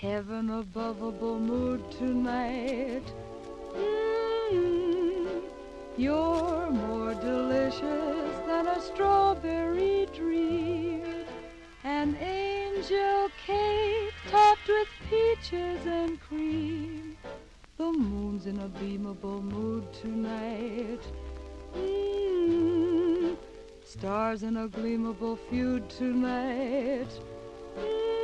Heaven 0.00 0.48
aboveable 0.48 1.38
mood 1.38 1.90
tonight. 1.90 3.02
Mm, 3.74 5.42
You're 5.98 6.70
more 6.70 7.12
delicious 7.12 8.38
than 8.46 8.66
a 8.66 8.80
strawberry 8.80 10.08
dream. 10.14 11.02
An 11.84 12.16
angel 12.16 13.28
cake 13.44 14.14
topped 14.30 14.68
with 14.68 14.88
peaches 15.10 15.84
and 15.84 16.18
cream. 16.18 17.18
The 17.76 17.92
moon's 17.92 18.46
in 18.46 18.58
a 18.58 18.70
beamable 18.70 19.42
mood 19.42 19.92
tonight. 19.92 21.02
Mm, 21.76 23.36
stars 23.84 24.44
in 24.44 24.56
a 24.56 24.66
gleamable 24.66 25.38
feud 25.50 25.90
tonight. 25.90 27.10
Mm, 27.78 28.19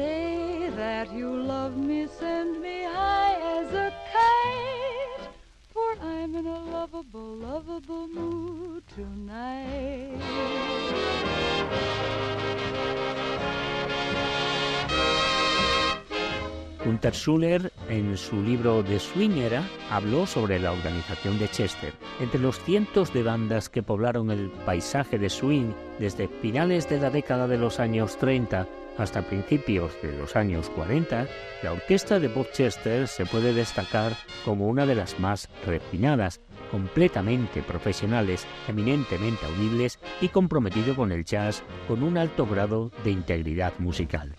say 0.00 0.70
that 0.76 1.12
you 1.12 1.28
love 1.52 1.76
me, 1.76 2.08
send 2.20 2.60
me 2.62 2.76
high 2.84 3.36
as 3.56 3.68
a 3.86 3.88
kite. 4.12 5.24
For 5.72 5.90
I'm 6.12 6.34
in 6.40 6.46
a 6.46 6.60
lovable, 6.76 7.32
lovable 7.48 8.06
mood 8.08 8.82
tonight. 8.96 10.20
Hunter 16.82 17.12
Schuller, 17.12 17.70
en 17.90 18.16
su 18.16 18.42
libro 18.42 18.82
The 18.82 18.98
Swingera, 18.98 19.62
habló 19.90 20.26
sobre 20.26 20.58
la 20.58 20.72
organización 20.72 21.38
de 21.38 21.48
Chester. 21.48 21.92
Entre 22.20 22.40
los 22.40 22.58
cientos 22.58 23.12
de 23.12 23.22
bandas 23.22 23.68
que 23.68 23.82
poblaron 23.82 24.30
el 24.30 24.50
paisaje 24.64 25.18
de 25.18 25.28
swing 25.28 25.72
desde 25.98 26.26
finales 26.26 26.88
de 26.88 26.98
la 26.98 27.10
década 27.10 27.46
de 27.46 27.58
los 27.58 27.80
años 27.80 28.16
30 28.16 28.66
hasta 28.98 29.22
principios 29.22 29.92
de 30.02 30.12
los 30.12 30.36
años 30.36 30.70
40, 30.70 31.26
la 31.62 31.72
orquesta 31.72 32.18
de 32.18 32.28
Bob 32.28 32.50
Chester 32.52 33.08
se 33.08 33.26
puede 33.26 33.52
destacar 33.52 34.12
como 34.44 34.68
una 34.68 34.86
de 34.86 34.94
las 34.94 35.18
más 35.18 35.48
refinadas, 35.66 36.40
completamente 36.70 37.62
profesionales, 37.62 38.46
eminentemente 38.68 39.46
audibles 39.46 39.98
y 40.20 40.28
comprometido 40.28 40.94
con 40.94 41.12
el 41.12 41.24
jazz 41.24 41.62
con 41.88 42.02
un 42.02 42.18
alto 42.18 42.46
grado 42.46 42.90
de 43.04 43.10
integridad 43.10 43.72
musical. 43.78 44.34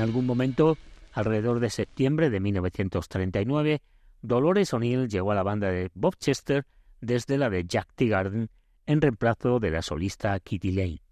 En 0.00 0.04
algún 0.04 0.24
momento, 0.24 0.78
alrededor 1.12 1.60
de 1.60 1.68
septiembre 1.68 2.30
de 2.30 2.40
1939, 2.40 3.82
Dolores 4.22 4.72
O'Neill 4.72 5.10
llegó 5.10 5.32
a 5.32 5.34
la 5.34 5.42
banda 5.42 5.70
de 5.70 5.90
Bob 5.92 6.16
Chester 6.16 6.64
desde 7.02 7.36
la 7.36 7.50
de 7.50 7.66
Jack 7.66 7.86
Teagarden 7.96 8.48
en 8.86 9.00
reemplazo 9.02 9.60
de 9.60 9.70
la 9.70 9.82
solista 9.82 10.40
Kitty 10.40 10.72
Lane. 10.72 11.02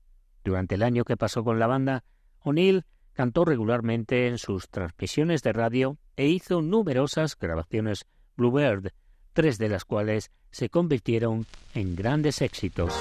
Durante 0.42 0.76
el 0.76 0.82
año 0.82 1.04
que 1.04 1.18
pasó 1.18 1.44
con 1.44 1.58
la 1.58 1.66
banda, 1.66 2.02
O'Neill 2.40 2.86
cantó 3.12 3.44
regularmente 3.44 4.26
en 4.26 4.38
sus 4.38 4.70
transmisiones 4.70 5.42
de 5.42 5.52
radio 5.52 5.98
e 6.16 6.28
hizo 6.28 6.62
numerosas 6.62 7.36
grabaciones 7.38 8.06
Bluebird, 8.38 8.94
tres 9.34 9.58
de 9.58 9.68
las 9.68 9.84
cuales 9.84 10.30
se 10.50 10.70
convirtieron 10.70 11.44
en 11.74 11.94
grandes 11.94 12.40
éxitos. 12.40 12.94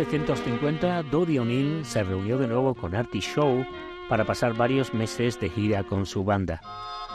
1950, 0.00 1.02
Dodie 1.10 1.40
O'Neill 1.40 1.84
se 1.84 2.02
reunió 2.02 2.38
de 2.38 2.48
nuevo 2.48 2.74
con 2.74 2.94
Artie 2.94 3.20
Shaw 3.20 3.66
para 4.08 4.24
pasar 4.24 4.54
varios 4.54 4.94
meses 4.94 5.38
de 5.38 5.50
gira 5.50 5.82
con 5.84 6.06
su 6.06 6.24
banda. 6.24 6.62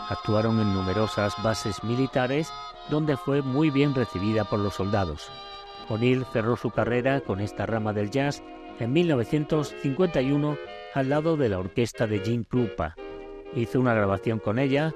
Actuaron 0.09 0.59
en 0.59 0.71
numerosas 0.71 1.33
bases 1.41 1.83
militares 1.83 2.51
donde 2.91 3.17
fue 3.17 3.41
muy 3.41 3.71
bien 3.71 3.95
recibida 3.95 4.45
por 4.45 4.59
los 4.59 4.75
soldados. 4.75 5.31
O'Neill 5.89 6.25
cerró 6.31 6.57
su 6.57 6.69
carrera 6.69 7.21
con 7.21 7.41
esta 7.41 7.65
rama 7.65 7.91
del 7.91 8.11
jazz 8.11 8.43
en 8.79 8.93
1951 8.93 10.55
al 10.93 11.09
lado 11.09 11.37
de 11.37 11.49
la 11.49 11.57
orquesta 11.57 12.05
de 12.05 12.19
Jim 12.19 12.43
Krupa. 12.43 12.95
Hizo 13.55 13.79
una 13.79 13.95
grabación 13.95 14.37
con 14.37 14.59
ella, 14.59 14.93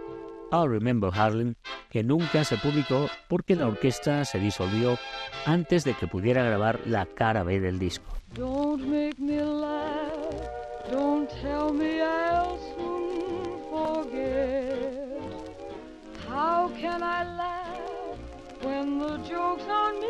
I 0.52 0.67
Remember 0.67 1.10
Harlem, 1.12 1.56
que 1.89 2.04
nunca 2.04 2.43
se 2.43 2.58
publicó 2.58 3.10
porque 3.28 3.56
la 3.56 3.67
orquesta 3.67 4.23
se 4.25 4.39
disolvió 4.39 4.97
antes 5.45 5.84
de 5.84 5.93
que 5.95 6.08
pudiera 6.08 6.43
grabar 6.43 6.80
la 6.86 7.06
cara 7.06 7.43
B 7.43 7.60
del 7.60 7.80
disco. 7.80 8.06
Don't 8.36 8.84
make 8.86 9.19
me 9.19 9.41
laugh, 9.41 10.49
don't 10.91 11.30
tell 11.41 11.73
me 11.73 11.99
I'll 12.02 12.60
soon 12.75 13.60
forget. 13.71 15.19
How 16.28 16.69
can 16.80 17.02
I 17.02 17.23
laugh 17.23 18.17
when 18.63 18.99
the 18.99 19.17
joke's 19.28 19.67
on 19.67 19.99
me? 19.99 20.08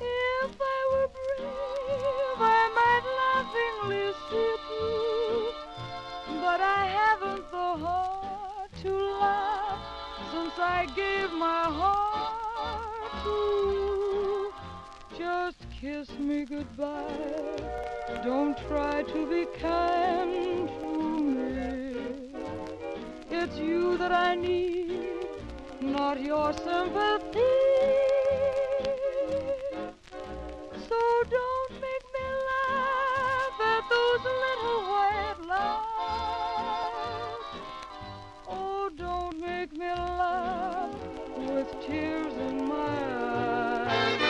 If 0.00 0.60
I 0.60 0.80
were 0.92 1.08
brave, 1.08 2.40
I 2.40 2.68
might 2.74 3.04
laughingly 3.20 4.12
see 4.28 4.55
heart 7.74 8.70
to 8.82 8.92
laugh 9.20 9.80
since 10.32 10.58
I 10.58 10.86
gave 10.94 11.32
my 11.32 11.64
heart 11.80 13.12
to. 13.24 14.52
Just 15.18 15.66
kiss 15.80 16.08
me 16.18 16.44
goodbye. 16.44 17.56
Don't 18.24 18.56
try 18.68 19.02
to 19.02 19.26
be 19.26 19.46
kind 19.60 20.68
to 20.80 21.20
me. 21.20 22.32
It's 23.30 23.58
you 23.58 23.96
that 23.98 24.12
I 24.12 24.34
need, 24.34 25.26
not 25.80 26.20
your 26.20 26.52
sympathy. 26.52 27.40
So 30.88 31.00
don't 31.30 31.65
tears 41.86 42.34
in 42.34 42.68
my 42.68 42.74
eyes. 42.74 44.22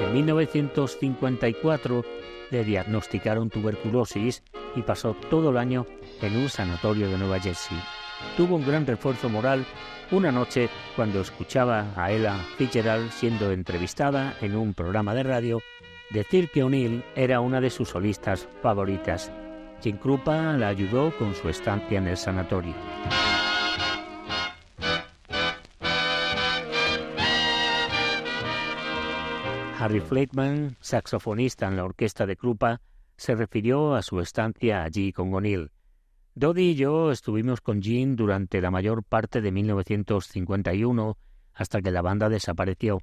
En 0.00 0.14
1954 0.14 2.04
le 2.50 2.64
diagnosticaron 2.64 3.50
tuberculosis 3.50 4.42
y 4.74 4.82
pasó 4.82 5.14
todo 5.30 5.50
el 5.50 5.58
año 5.58 5.86
en 6.22 6.36
un 6.36 6.48
sanatorio 6.48 7.08
de 7.10 7.18
Nueva 7.18 7.40
Jersey. 7.40 7.78
Tuvo 8.36 8.56
un 8.56 8.66
gran 8.66 8.86
refuerzo 8.86 9.28
moral 9.28 9.64
una 10.10 10.32
noche 10.32 10.70
cuando 10.96 11.20
escuchaba 11.20 11.92
a 11.96 12.10
Ella 12.10 12.38
Fitzgerald 12.56 13.10
siendo 13.10 13.52
entrevistada 13.52 14.34
en 14.40 14.56
un 14.56 14.74
programa 14.74 15.14
de 15.14 15.22
radio 15.22 15.60
decir 16.10 16.48
que 16.50 16.62
O'Neill 16.62 17.04
era 17.14 17.40
una 17.40 17.60
de 17.60 17.70
sus 17.70 17.90
solistas 17.90 18.48
favoritas. 18.62 19.30
Jim 19.82 19.98
Krupa 19.98 20.54
la 20.54 20.68
ayudó 20.68 21.16
con 21.18 21.34
su 21.34 21.48
estancia 21.48 21.98
en 21.98 22.08
el 22.08 22.16
sanatorio. 22.16 22.74
Harry 29.78 30.00
Fleitman, 30.00 30.76
saxofonista 30.80 31.68
en 31.68 31.76
la 31.76 31.84
orquesta 31.84 32.26
de 32.26 32.36
Krupa, 32.36 32.80
se 33.16 33.34
refirió 33.34 33.94
a 33.94 34.02
su 34.02 34.20
estancia 34.20 34.82
allí 34.82 35.12
con 35.12 35.32
O'Neill. 35.32 35.70
Dodie 36.38 36.70
y 36.70 36.74
yo 36.76 37.10
estuvimos 37.10 37.60
con 37.60 37.82
Jean 37.82 38.14
durante 38.14 38.60
la 38.60 38.70
mayor 38.70 39.02
parte 39.02 39.40
de 39.40 39.50
1951 39.50 41.18
hasta 41.52 41.82
que 41.82 41.90
la 41.90 42.00
banda 42.00 42.28
desapareció. 42.28 43.02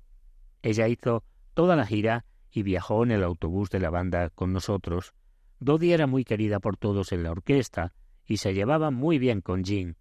Ella 0.61 0.87
hizo 0.87 1.25
toda 1.53 1.75
la 1.75 1.85
gira 1.85 2.23
y 2.49 2.63
viajó 2.63 3.03
en 3.03 3.11
el 3.11 3.25
autobús 3.25 3.69
de 3.71 3.81
la 3.81 3.89
banda 3.89 4.29
con 4.29 4.53
nosotros. 4.53 5.13
Dodie 5.59 5.93
era 5.93 6.07
muy 6.07 6.23
querida 6.23 6.61
por 6.61 6.77
todos 6.77 7.11
en 7.11 7.23
la 7.23 7.31
orquesta 7.31 7.91
y 8.25 8.37
se 8.37 8.53
llevaba 8.53 8.89
muy 8.89 9.19
bien 9.19 9.41
con 9.41 9.65
Jean. 9.65 9.97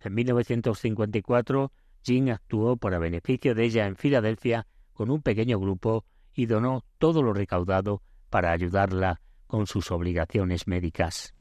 En 0.00 0.14
1954, 0.14 1.72
Jean 2.02 2.30
actuó 2.30 2.78
para 2.78 2.98
beneficio 2.98 3.54
de 3.54 3.64
ella 3.64 3.86
en 3.88 3.96
Filadelfia 3.96 4.66
con 4.94 5.10
un 5.10 5.20
pequeño 5.20 5.60
grupo 5.60 6.06
y 6.32 6.46
donó 6.46 6.86
todo 6.96 7.22
lo 7.22 7.34
recaudado 7.34 8.00
para 8.30 8.52
ayudarla 8.52 9.20
con 9.46 9.66
sus 9.66 9.90
obligaciones 9.90 10.66
médicas. 10.66 11.34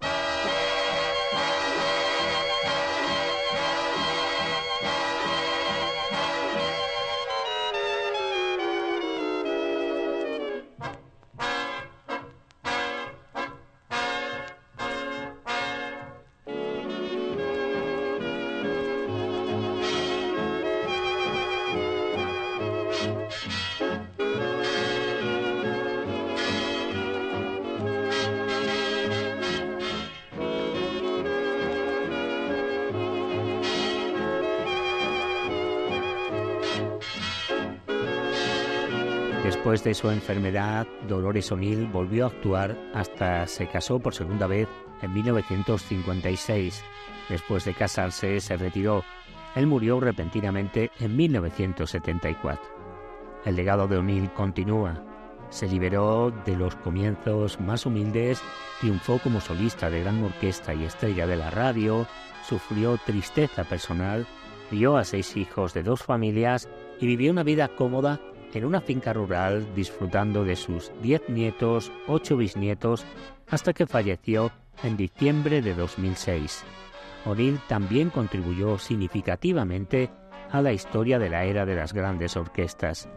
De 39.90 39.96
su 39.96 40.12
enfermedad, 40.12 40.86
Dolores 41.08 41.52
O'Neill 41.52 41.88
volvió 41.88 42.26
a 42.26 42.28
actuar 42.28 42.78
hasta 42.94 43.48
se 43.48 43.66
casó 43.66 43.98
por 43.98 44.14
segunda 44.14 44.46
vez 44.46 44.68
en 45.02 45.12
1956. 45.16 46.84
Después 47.28 47.66
de 47.66 47.74
casarse, 47.74 48.40
se 48.40 48.56
retiró. 48.56 49.04
Él 49.56 49.66
murió 49.66 50.00
repentinamente 50.00 50.92
en 51.00 51.16
1974. 51.16 52.62
El 53.46 53.56
legado 53.56 53.88
de 53.88 53.98
O'Neill 53.98 54.32
continúa. 54.34 55.04
Se 55.50 55.68
liberó 55.68 56.32
de 56.46 56.56
los 56.56 56.76
comienzos 56.76 57.60
más 57.60 57.88
humildes, 57.88 58.44
triunfó 58.82 59.18
como 59.18 59.42
solista 59.42 59.90
de 59.90 60.02
gran 60.02 60.24
orquesta 60.24 60.76
y 60.76 60.84
estrella 60.84 61.26
de 61.26 61.36
la 61.36 61.50
radio, 61.50 62.06
sufrió 62.48 63.00
tristeza 63.04 63.64
personal, 63.64 64.28
vio 64.70 64.98
a 64.98 65.04
seis 65.04 65.36
hijos 65.36 65.74
de 65.74 65.82
dos 65.82 66.04
familias 66.04 66.70
y 67.00 67.08
vivió 67.08 67.32
una 67.32 67.42
vida 67.42 67.70
cómoda 67.70 68.20
en 68.54 68.66
una 68.66 68.82
finca 68.82 69.14
rural 69.14 69.68
disfrutando 69.76 70.44
de 70.44 70.56
sus 70.56 70.92
diez 71.02 71.22
nietos, 71.30 71.92
ocho 72.08 72.38
bisnietos, 72.38 73.06
hasta 73.50 73.74
que 73.74 73.88
falleció 73.88 74.52
en 74.84 74.98
diciembre 74.98 75.62
de 75.62 75.74
2006. 75.74 76.64
O'Neill 77.26 77.60
también 77.68 78.10
contribuyó 78.10 78.78
significativamente 78.78 80.10
a 80.52 80.62
la 80.62 80.74
historia 80.74 81.20
de 81.20 81.30
la 81.30 81.44
era 81.44 81.66
de 81.66 81.76
las 81.76 81.94
grandes 81.94 82.36
orquestas. 82.38 83.10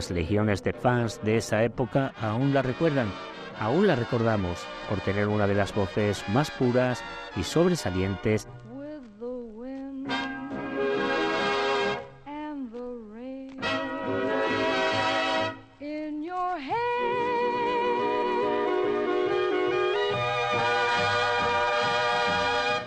Las 0.00 0.10
legiones 0.10 0.64
de 0.64 0.72
fans 0.72 1.20
de 1.22 1.36
esa 1.36 1.62
época 1.62 2.14
aún 2.18 2.54
la 2.54 2.62
recuerdan, 2.62 3.12
aún 3.58 3.86
la 3.86 3.96
recordamos 3.96 4.58
por 4.88 4.98
tener 5.00 5.28
una 5.28 5.46
de 5.46 5.54
las 5.54 5.74
voces 5.74 6.26
más 6.30 6.50
puras 6.50 7.04
y 7.36 7.42
sobresalientes 7.42 8.48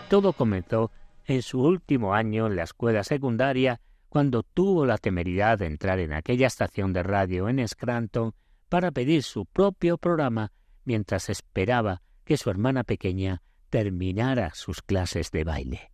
Todo 0.09 0.33
comenzó 0.33 0.89
en 1.25 1.43
su 1.43 1.61
último 1.61 2.15
año 2.15 2.47
en 2.47 2.55
la 2.55 2.63
escuela 2.63 3.03
secundaria 3.03 3.79
cuando 4.13 4.43
tuvo 4.43 4.85
la 4.85 4.99
temeridad 4.99 5.57
de 5.57 5.65
entrar 5.65 5.97
en 5.97 6.13
aquella 6.13 6.45
estación 6.45 6.93
de 6.93 7.01
radio 7.01 7.49
en 7.49 7.67
Scranton 7.67 8.35
para 8.69 8.91
pedir 8.91 9.23
su 9.23 9.47
propio 9.47 9.97
programa 9.97 10.51
mientras 10.85 11.29
esperaba 11.29 12.03
que 12.23 12.37
su 12.37 12.51
hermana 12.51 12.83
pequeña 12.83 13.41
terminara 13.71 14.53
sus 14.53 14.83
clases 14.83 15.31
de 15.31 15.43
baile. 15.43 15.92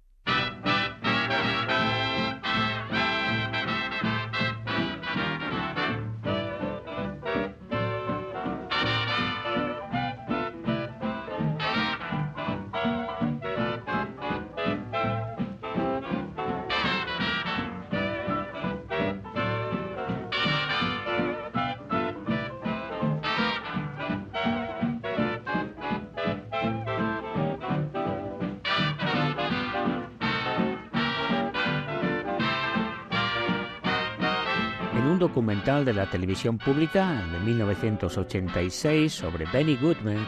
Documental 35.20 35.86
de 35.86 35.93
la 35.93 36.10
televisión 36.10 36.58
pública 36.58 37.24
de 37.32 37.39
1986 37.39 39.14
sobre 39.14 39.45
Benny 39.45 39.76
Goodman, 39.76 40.26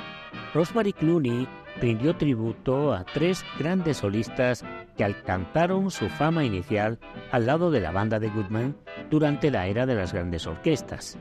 Rosemary 0.53 0.93
Clooney 0.93 1.47
rindió 1.82 2.15
tributo 2.15 2.93
a 2.93 3.03
tres 3.03 3.45
grandes 3.57 3.97
solistas 3.97 4.63
que 4.97 5.03
alcanzaron 5.03 5.91
su 5.91 6.07
fama 6.09 6.43
inicial 6.43 6.99
al 7.32 7.45
lado 7.45 7.72
de 7.72 7.82
la 7.82 7.91
banda 7.91 8.19
de 8.19 8.30
Goodman 8.30 8.76
durante 9.09 9.51
la 9.51 9.67
era 9.67 9.86
de 9.86 9.95
las 9.95 10.13
grandes 10.13 10.47
orquestas. 10.47 11.17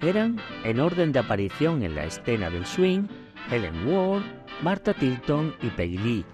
Eran, 0.00 0.38
en 0.64 0.80
orden 0.80 1.12
de 1.12 1.18
aparición 1.18 1.82
en 1.82 1.94
la 1.94 2.04
escena 2.04 2.50
del 2.50 2.66
swing, 2.66 3.08
Helen 3.50 3.88
Ward, 3.88 4.22
Martha 4.62 4.94
Tilton 4.94 5.54
y 5.62 5.68
Peggy 5.68 5.98
Lee. 5.98 6.24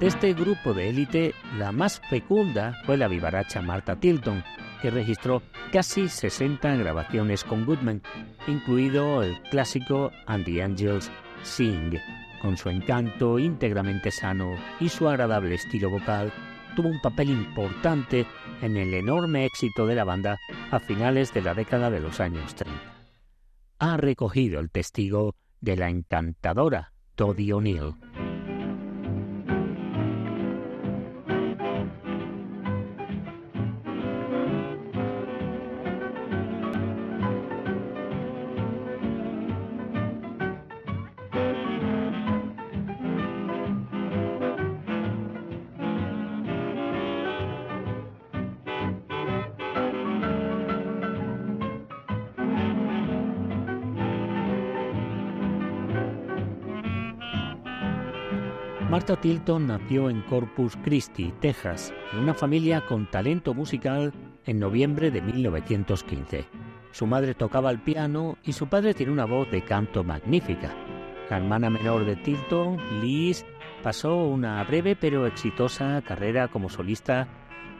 De 0.00 0.08
este 0.08 0.34
grupo 0.34 0.74
de 0.74 0.90
élite, 0.90 1.34
la 1.56 1.72
más 1.72 2.02
fecunda 2.10 2.74
fue 2.84 2.98
la 2.98 3.08
vivaracha 3.08 3.62
Martha 3.62 3.96
Tilton, 3.96 4.44
que 4.82 4.90
registró 4.90 5.40
casi 5.72 6.10
60 6.10 6.76
grabaciones 6.76 7.42
con 7.44 7.64
Goodman, 7.64 8.02
incluido 8.46 9.22
el 9.22 9.40
clásico 9.50 10.10
And 10.26 10.44
the 10.44 10.62
Angels 10.62 11.10
Sing. 11.42 11.96
Con 12.42 12.58
su 12.58 12.68
encanto 12.68 13.38
íntegramente 13.38 14.10
sano 14.10 14.54
y 14.80 14.90
su 14.90 15.08
agradable 15.08 15.54
estilo 15.54 15.88
vocal, 15.88 16.30
tuvo 16.76 16.90
un 16.90 17.00
papel 17.00 17.30
importante 17.30 18.26
en 18.60 18.76
el 18.76 18.92
enorme 18.92 19.46
éxito 19.46 19.86
de 19.86 19.94
la 19.94 20.04
banda 20.04 20.36
a 20.70 20.78
finales 20.78 21.32
de 21.32 21.40
la 21.40 21.54
década 21.54 21.88
de 21.88 22.00
los 22.00 22.20
años 22.20 22.54
30. 22.54 22.78
Ha 23.78 23.96
recogido 23.96 24.60
el 24.60 24.70
testigo 24.70 25.34
de 25.62 25.76
la 25.76 25.88
encantadora 25.88 26.92
Dodie 27.16 27.54
O'Neill. 27.54 27.94
Tilton 59.14 59.68
nació 59.68 60.10
en 60.10 60.22
Corpus 60.22 60.76
Christi, 60.82 61.32
Texas, 61.40 61.94
en 62.12 62.18
una 62.18 62.34
familia 62.34 62.84
con 62.84 63.08
talento 63.08 63.54
musical 63.54 64.12
en 64.44 64.58
noviembre 64.58 65.12
de 65.12 65.22
1915. 65.22 66.44
Su 66.90 67.06
madre 67.06 67.34
tocaba 67.34 67.70
el 67.70 67.78
piano 67.78 68.36
y 68.42 68.52
su 68.52 68.66
padre 68.66 68.94
tiene 68.94 69.12
una 69.12 69.24
voz 69.24 69.48
de 69.52 69.62
canto 69.62 70.02
magnífica. 70.02 70.74
La 71.30 71.36
hermana 71.36 71.70
menor 71.70 72.04
de 72.04 72.16
Tilton, 72.16 73.00
Liz, 73.00 73.46
pasó 73.84 74.16
una 74.16 74.62
breve 74.64 74.96
pero 74.96 75.26
exitosa 75.26 76.02
carrera 76.02 76.48
como 76.48 76.68
solista 76.68 77.28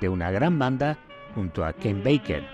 de 0.01 0.09
una 0.09 0.31
gran 0.31 0.61
banda 0.61 0.97
junto 1.35 1.65
a 1.65 1.73
Ken 1.73 2.05
Baker, 2.05 2.45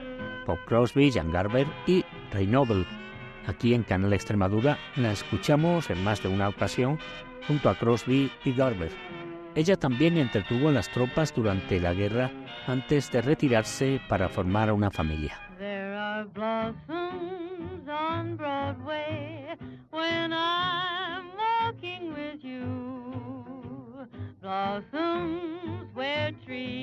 Bob 0.46 0.58
Crosby, 0.64 1.12
Jan 1.12 1.30
Garber 1.30 1.66
y 1.86 2.04
Ray 2.32 2.46
Noble. 2.46 2.86
Aquí 3.46 3.74
en 3.74 3.82
Canal 3.82 4.14
Extremadura 4.14 4.78
la 4.96 5.12
escuchamos 5.12 5.90
en 5.90 6.02
más 6.02 6.22
de 6.22 6.28
una 6.28 6.48
ocasión 6.48 6.98
junto 7.46 7.68
a 7.68 7.74
Crosby 7.74 8.30
y 8.44 8.52
Garber. 8.52 8.90
Ella 9.54 9.76
también 9.76 10.16
entretuvo 10.16 10.68
en 10.68 10.74
las 10.74 10.90
tropas 10.90 11.34
durante 11.34 11.78
la 11.78 11.92
guerra 11.92 12.30
antes 12.66 13.10
de 13.10 13.22
retirarse 13.22 14.00
para 14.08 14.28
formar 14.28 14.72
una 14.72 14.90
familia. 14.90 15.38
Blossoms 24.42 25.86
where 25.94 26.32
trees 26.44 26.81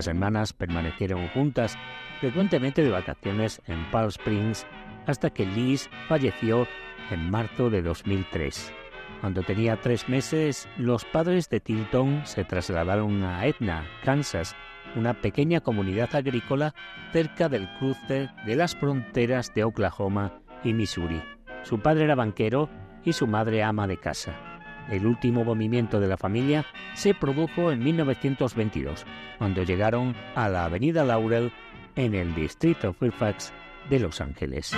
Las 0.00 0.06
hermanas 0.06 0.54
permanecieron 0.54 1.28
juntas, 1.28 1.76
frecuentemente 2.20 2.82
de 2.82 2.88
vacaciones 2.88 3.60
en 3.66 3.84
Palm 3.90 4.08
Springs, 4.08 4.66
hasta 5.06 5.28
que 5.28 5.44
Liz 5.44 5.90
falleció 6.08 6.66
en 7.10 7.30
marzo 7.30 7.68
de 7.68 7.82
2003. 7.82 8.72
Cuando 9.20 9.42
tenía 9.42 9.78
tres 9.78 10.08
meses, 10.08 10.66
los 10.78 11.04
padres 11.04 11.50
de 11.50 11.60
Tilton 11.60 12.22
se 12.24 12.46
trasladaron 12.46 13.22
a 13.24 13.44
Etna, 13.44 13.86
Kansas, 14.02 14.56
una 14.96 15.12
pequeña 15.12 15.60
comunidad 15.60 16.14
agrícola 16.14 16.74
cerca 17.12 17.50
del 17.50 17.68
cruce 17.78 18.30
de 18.46 18.56
las 18.56 18.74
fronteras 18.74 19.52
de 19.52 19.64
Oklahoma 19.64 20.32
y 20.64 20.72
Missouri. 20.72 21.22
Su 21.62 21.78
padre 21.78 22.04
era 22.04 22.14
banquero 22.14 22.70
y 23.04 23.12
su 23.12 23.26
madre 23.26 23.62
ama 23.62 23.86
de 23.86 23.98
casa. 23.98 24.49
El 24.88 25.06
último 25.06 25.44
movimiento 25.44 26.00
de 26.00 26.08
la 26.08 26.16
familia 26.16 26.64
se 26.94 27.14
produjo 27.14 27.70
en 27.72 27.82
1922, 27.82 29.04
cuando 29.38 29.62
llegaron 29.62 30.14
a 30.34 30.48
la 30.48 30.64
Avenida 30.64 31.04
Laurel 31.04 31.52
en 31.96 32.14
el 32.14 32.34
distrito 32.34 32.92
Fairfax 32.92 33.52
de 33.88 34.00
Los 34.00 34.20
Ángeles. 34.20 34.74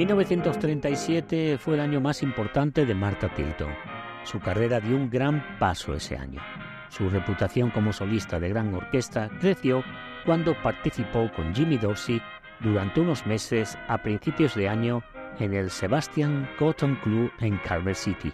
1937 0.00 1.58
fue 1.58 1.74
el 1.74 1.80
año 1.80 2.00
más 2.00 2.22
importante 2.22 2.86
de 2.86 2.94
Martha 2.94 3.28
Tilton. 3.34 3.68
Su 4.24 4.40
carrera 4.40 4.80
dio 4.80 4.96
un 4.96 5.10
gran 5.10 5.58
paso 5.58 5.92
ese 5.92 6.16
año. 6.16 6.40
Su 6.88 7.10
reputación 7.10 7.68
como 7.68 7.92
solista 7.92 8.40
de 8.40 8.48
gran 8.48 8.72
orquesta 8.72 9.28
creció 9.40 9.84
cuando 10.24 10.54
participó 10.62 11.30
con 11.36 11.54
Jimmy 11.54 11.76
Dorsey 11.76 12.22
durante 12.60 13.00
unos 13.00 13.26
meses 13.26 13.76
a 13.88 13.98
principios 13.98 14.54
de 14.54 14.70
año 14.70 15.02
en 15.38 15.52
el 15.52 15.68
Sebastian 15.68 16.48
Cotton 16.58 16.96
Club 17.02 17.30
en 17.40 17.58
Carver 17.58 17.94
City. 17.94 18.32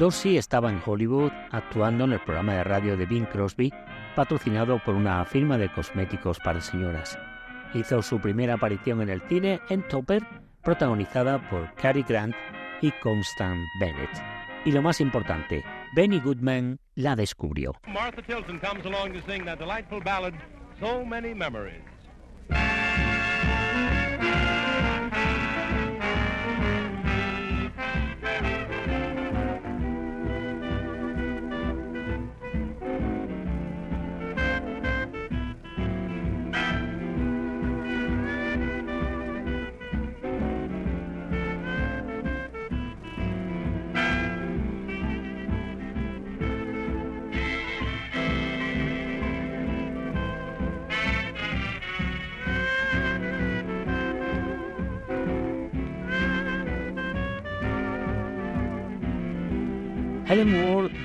Dorsey 0.00 0.36
estaba 0.36 0.68
en 0.68 0.82
Hollywood 0.84 1.30
actuando 1.52 2.06
en 2.06 2.14
el 2.14 2.20
programa 2.20 2.54
de 2.54 2.64
radio 2.64 2.96
de 2.96 3.06
Bing 3.06 3.26
Crosby, 3.26 3.72
patrocinado 4.16 4.80
por 4.84 4.96
una 4.96 5.24
firma 5.24 5.58
de 5.58 5.70
cosméticos 5.70 6.40
para 6.40 6.60
señoras. 6.60 7.16
Hizo 7.72 8.02
su 8.02 8.18
primera 8.18 8.54
aparición 8.54 9.00
en 9.02 9.10
el 9.10 9.20
cine 9.28 9.60
en 9.68 9.86
Topper, 9.86 10.24
protagonizada 10.68 11.38
por 11.48 11.72
Cary 11.76 12.04
Grant 12.06 12.34
y 12.82 12.92
Constance 13.00 13.66
Bennett. 13.80 14.10
Y 14.66 14.72
lo 14.72 14.82
más 14.82 15.00
importante, 15.00 15.64
Benny 15.96 16.20
Goodman 16.20 16.78
la 16.94 17.16
descubrió. 17.16 17.72
Martha 17.86 18.20
Tilton 18.20 18.58
comes 18.58 18.84
along 18.84 19.14
to 19.14 19.20
sing 19.26 19.46
that 19.46 19.58
delightful 19.58 19.98
ballad, 19.98 20.34
So 20.78 21.06
Many 21.06 21.32
Memories. 21.32 21.80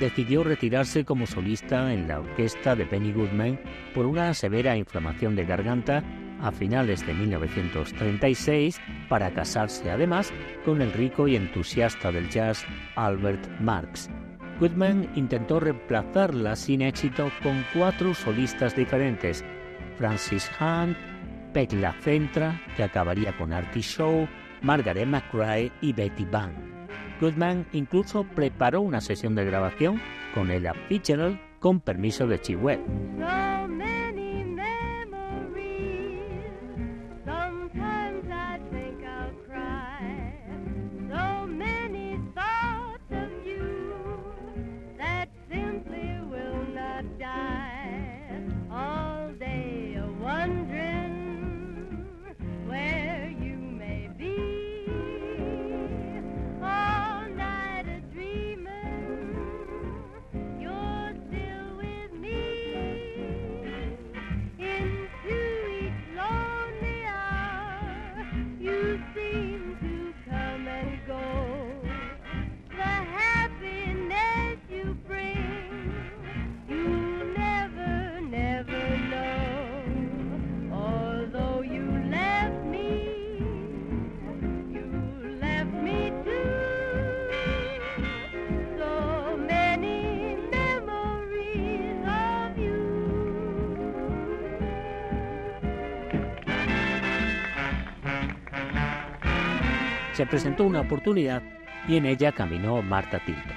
Decidió 0.04 0.44
retirarse 0.44 1.06
como 1.06 1.26
solista 1.26 1.94
en 1.94 2.10
la 2.10 2.20
orquesta 2.20 2.76
de 2.76 2.84
Benny 2.84 3.14
Goodman 3.14 3.58
por 3.96 4.06
una 4.06 4.34
severa 4.34 4.76
inflamación 4.76 5.34
de 5.36 5.46
garganta 5.46 6.04
a 6.42 6.52
finales 6.52 7.08
de 7.08 7.14
1936 7.14 8.82
para 9.08 9.34
casarse 9.34 9.90
además 9.90 10.34
con 10.66 10.82
el 10.82 10.92
rico 10.92 11.30
y 11.30 11.38
entusiasta 11.38 12.12
del 12.12 12.30
jazz 12.30 12.66
Albert 12.96 13.48
Marx. 13.62 14.10
Goodman 14.60 15.10
intentó 15.16 15.62
reemplazarla 15.62 16.58
sin 16.58 16.82
éxito 16.82 17.32
con 17.42 17.64
cuatro 17.74 18.14
solistas 18.14 18.76
diferentes, 18.76 19.44
Francis 19.98 20.52
Hunt, 20.60 20.98
Peg 21.54 21.72
La 21.74 21.94
Centra, 22.02 22.62
que 22.76 22.84
acabaría 22.84 23.36
con 23.38 23.54
Artie 23.54 23.82
Shaw, 23.82 24.28
Margaret 24.62 25.08
McRae 25.08 25.72
y 25.82 25.94
Betty 25.94 26.26
Bang. 26.26 26.73
Goodman 27.20 27.66
incluso 27.74 28.24
preparó 28.24 28.82
una 28.82 29.02
sesión 29.02 29.36
de 29.36 29.46
grabación 29.46 30.02
con 30.34 30.52
Ella 30.52 30.74
Fitzgerald 30.88 31.40
con 31.60 31.80
permiso 31.80 32.28
de 32.28 32.40
Chi 32.40 32.56
presentó 100.34 100.64
una 100.64 100.82
oportunidad 100.82 101.44
y 101.88 101.96
en 101.96 102.08
ella 102.08 102.32
caminó 102.32 102.82
Martha 102.82 103.20
Tilton. 103.24 103.56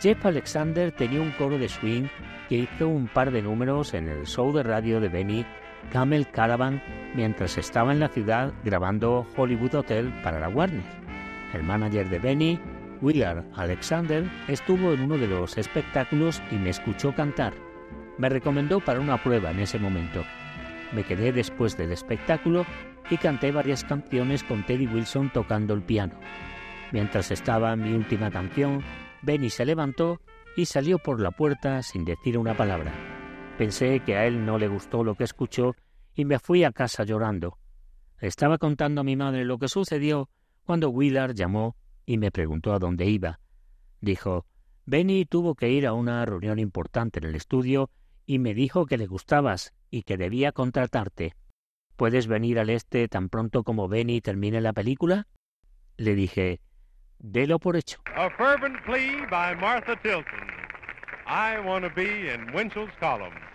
Jeff 0.00 0.24
Alexander 0.24 0.90
tenía 0.90 1.20
un 1.20 1.32
coro 1.32 1.58
de 1.58 1.68
swing 1.68 2.04
que 2.48 2.60
hizo 2.60 2.88
un 2.88 3.08
par 3.08 3.30
de 3.30 3.42
números 3.42 3.92
en 3.92 4.08
el 4.08 4.26
show 4.26 4.50
de 4.54 4.62
radio 4.62 5.02
de 5.02 5.10
Benny, 5.10 5.44
Camel 5.90 6.30
Caravan, 6.30 6.82
mientras 7.14 7.58
estaba 7.58 7.92
en 7.92 8.00
la 8.00 8.08
ciudad 8.08 8.54
grabando 8.64 9.26
Hollywood 9.36 9.74
Hotel 9.74 10.10
para 10.24 10.40
la 10.40 10.48
Warner. 10.48 10.80
El 11.52 11.62
manager 11.62 12.08
de 12.08 12.18
Benny, 12.18 12.58
Willard 13.02 13.44
Alexander, 13.54 14.24
estuvo 14.48 14.94
en 14.94 15.02
uno 15.02 15.18
de 15.18 15.26
los 15.26 15.58
espectáculos 15.58 16.42
y 16.50 16.54
me 16.54 16.70
escuchó 16.70 17.14
cantar. 17.14 17.52
Me 18.16 18.30
recomendó 18.30 18.80
para 18.80 18.98
una 18.98 19.22
prueba 19.22 19.50
en 19.50 19.60
ese 19.60 19.78
momento. 19.78 20.24
Me 20.92 21.04
quedé 21.04 21.32
después 21.32 21.76
del 21.76 21.92
espectáculo 21.92 22.64
y 23.12 23.18
canté 23.18 23.52
varias 23.52 23.84
canciones 23.84 24.42
con 24.42 24.64
Teddy 24.64 24.86
Wilson 24.86 25.30
tocando 25.30 25.74
el 25.74 25.82
piano. 25.82 26.14
Mientras 26.92 27.30
estaba 27.30 27.76
mi 27.76 27.92
última 27.92 28.30
canción, 28.30 28.82
Benny 29.20 29.50
se 29.50 29.66
levantó 29.66 30.22
y 30.56 30.64
salió 30.64 30.98
por 30.98 31.20
la 31.20 31.30
puerta 31.30 31.82
sin 31.82 32.06
decir 32.06 32.38
una 32.38 32.56
palabra. 32.56 32.90
Pensé 33.58 34.00
que 34.00 34.16
a 34.16 34.26
él 34.26 34.46
no 34.46 34.56
le 34.56 34.66
gustó 34.66 35.04
lo 35.04 35.14
que 35.14 35.24
escuchó 35.24 35.76
y 36.14 36.24
me 36.24 36.38
fui 36.38 36.64
a 36.64 36.72
casa 36.72 37.04
llorando. 37.04 37.58
Estaba 38.18 38.56
contando 38.56 39.02
a 39.02 39.04
mi 39.04 39.14
madre 39.14 39.44
lo 39.44 39.58
que 39.58 39.68
sucedió 39.68 40.30
cuando 40.64 40.88
Willard 40.88 41.34
llamó 41.34 41.76
y 42.06 42.16
me 42.16 42.30
preguntó 42.30 42.72
a 42.72 42.78
dónde 42.78 43.04
iba. 43.04 43.40
Dijo, 44.00 44.46
Benny 44.86 45.26
tuvo 45.26 45.54
que 45.54 45.68
ir 45.68 45.86
a 45.86 45.92
una 45.92 46.24
reunión 46.24 46.58
importante 46.58 47.18
en 47.18 47.26
el 47.26 47.34
estudio 47.34 47.90
y 48.24 48.38
me 48.38 48.54
dijo 48.54 48.86
que 48.86 48.96
le 48.96 49.06
gustabas 49.06 49.74
y 49.90 50.04
que 50.04 50.16
debía 50.16 50.52
contratarte. 50.52 51.34
¿Puedes 52.02 52.26
venir 52.26 52.58
al 52.58 52.68
este 52.68 53.06
tan 53.06 53.28
pronto 53.28 53.62
como 53.62 53.86
Benny 53.86 54.20
termine 54.20 54.60
la 54.60 54.72
película? 54.72 55.28
Le 55.96 56.16
dije, 56.16 56.60
délo 57.20 57.60
por 57.60 57.76
hecho. 57.76 58.00
A 58.16 58.28
fervent 58.28 58.82
plea 58.84 59.24
by 59.30 59.54
Martha 59.54 59.94
Tilton. 60.02 60.48
I 61.28 61.60
want 61.64 61.84
to 61.84 61.94
be 61.94 62.28
in 62.28 62.52
Winchell's 62.52 62.90
column. 62.98 63.51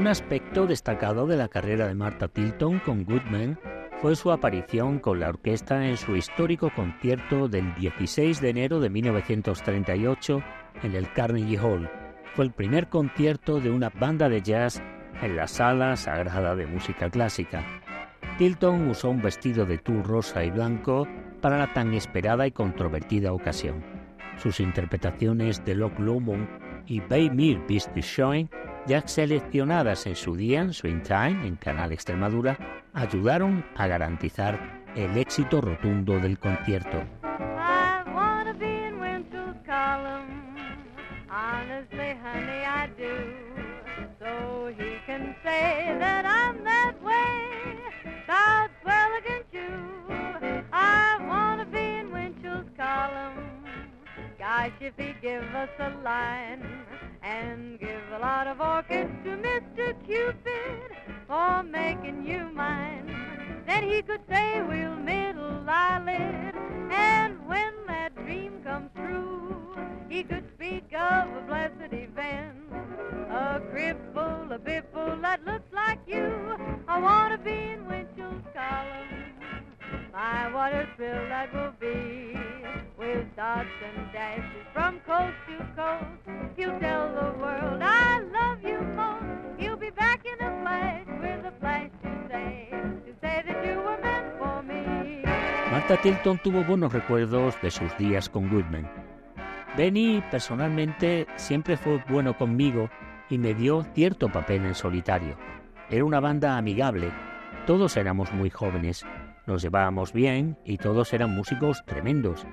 Un 0.00 0.06
aspecto 0.06 0.66
destacado 0.66 1.26
de 1.26 1.36
la 1.36 1.48
carrera 1.48 1.86
de 1.86 1.94
Martha 1.94 2.26
Tilton 2.26 2.78
con 2.78 3.04
Goodman 3.04 3.58
fue 4.00 4.16
su 4.16 4.32
aparición 4.32 4.98
con 4.98 5.20
la 5.20 5.28
orquesta 5.28 5.86
en 5.86 5.98
su 5.98 6.16
histórico 6.16 6.72
concierto 6.74 7.48
del 7.48 7.74
16 7.74 8.40
de 8.40 8.48
enero 8.48 8.80
de 8.80 8.88
1938 8.88 10.42
en 10.84 10.94
el 10.94 11.12
Carnegie 11.12 11.58
Hall. 11.58 11.90
Fue 12.34 12.46
el 12.46 12.50
primer 12.50 12.88
concierto 12.88 13.60
de 13.60 13.68
una 13.68 13.90
banda 13.90 14.30
de 14.30 14.40
jazz 14.40 14.82
en 15.20 15.36
la 15.36 15.46
sala 15.46 15.94
sagrada 15.96 16.56
de 16.56 16.64
música 16.64 17.10
clásica. 17.10 17.62
Tilton 18.38 18.88
usó 18.88 19.10
un 19.10 19.20
vestido 19.20 19.66
de 19.66 19.76
tul 19.76 20.02
rosa 20.02 20.42
y 20.42 20.50
blanco 20.50 21.06
para 21.42 21.58
la 21.58 21.74
tan 21.74 21.92
esperada 21.92 22.46
y 22.46 22.52
controvertida 22.52 23.34
ocasión. 23.34 23.84
Sus 24.38 24.60
interpretaciones 24.60 25.62
de 25.66 25.74
Loch 25.74 25.98
Lomond 25.98 26.48
y 26.86 27.00
Bay 27.00 27.28
Mir 27.28 27.60
Showing 27.68 28.48
ya 28.86 29.06
seleccionadas 29.06 30.06
en 30.06 30.16
su 30.16 30.36
día 30.36 30.60
en 30.60 30.72
Swing 30.72 31.02
Time 31.02 31.46
en 31.46 31.56
Canal 31.56 31.92
Extremadura, 31.92 32.58
ayudaron 32.92 33.64
a 33.76 33.86
garantizar 33.86 34.82
el 34.94 35.16
éxito 35.16 35.60
rotundo 35.60 36.18
del 36.18 36.38
concierto. 36.38 37.04
Gosh, 54.38 54.72
if 54.80 54.94
he 54.98 55.14
give 55.22 55.44
us 55.54 55.68
a 55.78 55.90
line 56.02 56.79
and 57.30 57.78
give 57.78 58.02
a 58.12 58.18
lot 58.18 58.46
of 58.48 58.60
orchids 58.60 59.12
to 59.22 59.30
Mr. 59.36 59.94
Cupid 60.04 60.90
for 61.28 61.62
making 61.62 62.26
you 62.26 62.50
mine, 62.52 63.06
then 63.66 63.84
he 63.88 64.02
could 64.02 64.22
say 64.28 64.60
we'll 64.62 64.96
middle 64.96 65.64
eyelid. 65.68 66.54
And 66.90 67.46
when 67.46 67.72
that 67.86 68.16
dream 68.16 68.62
comes 68.64 68.90
true, 68.96 69.76
he 70.08 70.24
could 70.24 70.44
speak 70.56 70.86
of 70.92 71.28
a 71.36 71.44
blessed 71.46 71.92
event, 71.92 72.56
a 73.30 73.60
cripple, 73.72 74.52
a 74.52 74.58
bipple 74.58 75.22
that 75.22 75.44
looks 75.46 75.72
like 75.72 76.00
you. 76.08 76.56
I 76.88 76.98
want 76.98 77.32
to 77.32 77.38
be 77.38 77.58
in 77.74 77.86
Winchell's 77.86 78.44
column. 78.52 79.29
My, 80.12 80.52
what 80.52 80.72
a 80.72 80.88
thrill 80.96 81.28
that 81.28 81.54
will 81.54 81.72
be 81.78 82.36
with 82.98 83.24
dots 83.36 83.68
and 83.86 84.12
dashes 84.12 84.66
from 84.72 84.98
coast 85.06 85.36
to 85.46 85.64
coast. 85.76 86.04
He'll 86.56 86.78
tell 86.80 87.14
the 87.14 87.38
world 87.38 87.80
I 87.80 88.18
love 88.32 88.58
you 88.62 88.80
most. 88.96 89.22
He'll 89.58 89.76
be 89.76 89.90
back 89.90 90.24
in 90.24 90.44
a 90.44 90.50
flash 90.62 91.06
with 91.06 91.46
a 91.46 91.52
flash 91.60 91.90
to 92.02 92.28
say, 92.28 92.68
to 93.06 93.12
say 93.20 93.44
that 93.46 93.64
you 93.64 93.76
were 93.76 93.98
meant 94.02 94.36
for 94.38 94.62
me. 94.64 95.22
Martha 95.70 95.96
Tilton 96.02 96.38
tuvo 96.38 96.64
buenos 96.64 96.92
recuerdos 96.92 97.54
de 97.62 97.70
sus 97.70 97.96
días 97.96 98.28
con 98.28 98.48
Goodman. 98.48 98.90
Benny 99.76 100.24
personalmente 100.28 101.28
siempre 101.36 101.76
fue 101.76 102.02
bueno 102.08 102.36
conmigo 102.36 102.90
y 103.28 103.38
me 103.38 103.54
dio 103.54 103.84
cierto 103.94 104.28
papel 104.28 104.66
en 104.66 104.74
solitario. 104.74 105.36
Era 105.88 106.04
una 106.04 106.18
banda 106.18 106.56
amigable, 106.56 107.12
todos 107.66 107.96
éramos 107.96 108.32
muy 108.32 108.50
jóvenes 108.50 109.06
nos 109.50 109.62
llevábamos 109.62 110.12
bien 110.12 110.56
y 110.64 110.78
todos 110.78 111.12
eran 111.12 111.34
músicos 111.34 111.84
tremendos. 111.84 112.46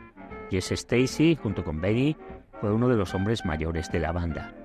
Jess 0.49 0.71
Stacy, 0.71 1.35
junto 1.35 1.63
con 1.63 1.79
Benny, 1.79 2.17
fue 2.59 2.73
uno 2.73 2.89
de 2.89 2.95
los 2.95 3.13
hombres 3.13 3.45
mayores 3.45 3.91
de 3.91 3.99
la 3.99 4.11
banda. 4.11 4.55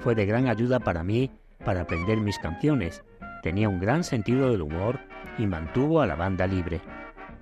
Fue 0.00 0.16
de 0.16 0.26
gran 0.26 0.48
ayuda 0.48 0.80
para 0.80 1.04
mí 1.04 1.30
para 1.64 1.82
aprender 1.82 2.18
mis 2.18 2.40
canciones. 2.40 3.04
Tenía 3.42 3.68
un 3.68 3.78
gran 3.78 4.02
sentido 4.02 4.50
del 4.50 4.62
humor 4.62 4.98
y 5.38 5.46
mantuvo 5.46 6.00
a 6.00 6.06
la 6.06 6.16
banda 6.16 6.48
libre. 6.48 6.80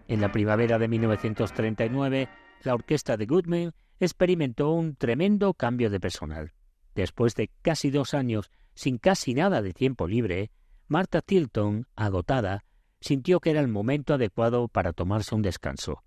En 0.09 0.21
la 0.21 0.31
primavera 0.31 0.79
de 0.79 0.89
1939, 0.89 2.29
la 2.65 2.75
orquesta 2.75 3.17
de 3.17 3.25
Goodman 3.25 3.73
experimentó 3.99 4.73
un 4.73 4.95
tremendo 4.95 5.55
cambio 5.55 5.89
de 5.89 6.01
personal. 6.01 6.53
Después 6.95 7.35
de 7.35 7.51
casi 7.63 7.91
dos 7.91 8.13
años 8.13 8.51
sin 8.75 8.99
casi 8.99 9.33
nada 9.33 9.63
de 9.63 9.73
tiempo 9.73 10.07
libre, 10.07 10.51
Martha 10.87 11.23
Tilton, 11.23 11.87
agotada, 11.97 12.65
sintió 13.05 13.39
que 13.39 13.51
era 13.51 13.61
el 13.61 13.69
momento 13.69 14.15
adecuado 14.15 14.67
para 14.67 14.95
tomarse 14.95 15.35
un 15.35 15.43
descanso. 15.43 16.03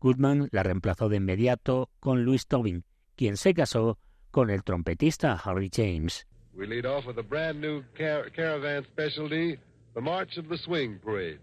Goodman 0.00 0.48
la 0.52 0.62
reemplazó 0.62 1.10
de 1.10 1.18
inmediato 1.18 1.90
con 2.00 2.24
Louis 2.24 2.46
Tobin, 2.46 2.84
quien 3.14 3.36
se 3.36 3.52
casó 3.52 3.98
con 4.30 4.48
el 4.48 4.64
trompetista 4.64 5.38
Harry 5.44 5.70
James. 5.70 6.26
We 6.54 6.66
lead 6.66 6.86
off 6.86 7.06
with 7.06 7.18
a 7.18 7.22
brand 7.22 7.60
new 7.60 7.82
car 7.96 8.30
caravan 8.30 8.84
specialty, 8.84 9.58
the 9.94 10.00
March 10.00 10.38
of 10.38 10.48
the 10.48 10.56
Swing 10.56 10.98
Parade. 10.98 11.40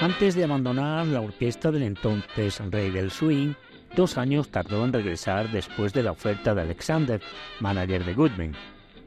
Antes 0.00 0.34
de 0.34 0.44
abandonar 0.44 1.06
la 1.08 1.20
orquesta 1.20 1.70
del 1.70 1.82
entonces 1.82 2.58
rey 2.70 2.90
del 2.90 3.10
swing, 3.10 3.52
dos 3.94 4.16
años 4.16 4.48
tardó 4.48 4.82
en 4.82 4.94
regresar 4.94 5.52
después 5.52 5.92
de 5.92 6.02
la 6.02 6.12
oferta 6.12 6.54
de 6.54 6.62
Alexander, 6.62 7.20
manager 7.60 8.06
de 8.06 8.14
Goodman. 8.14 8.54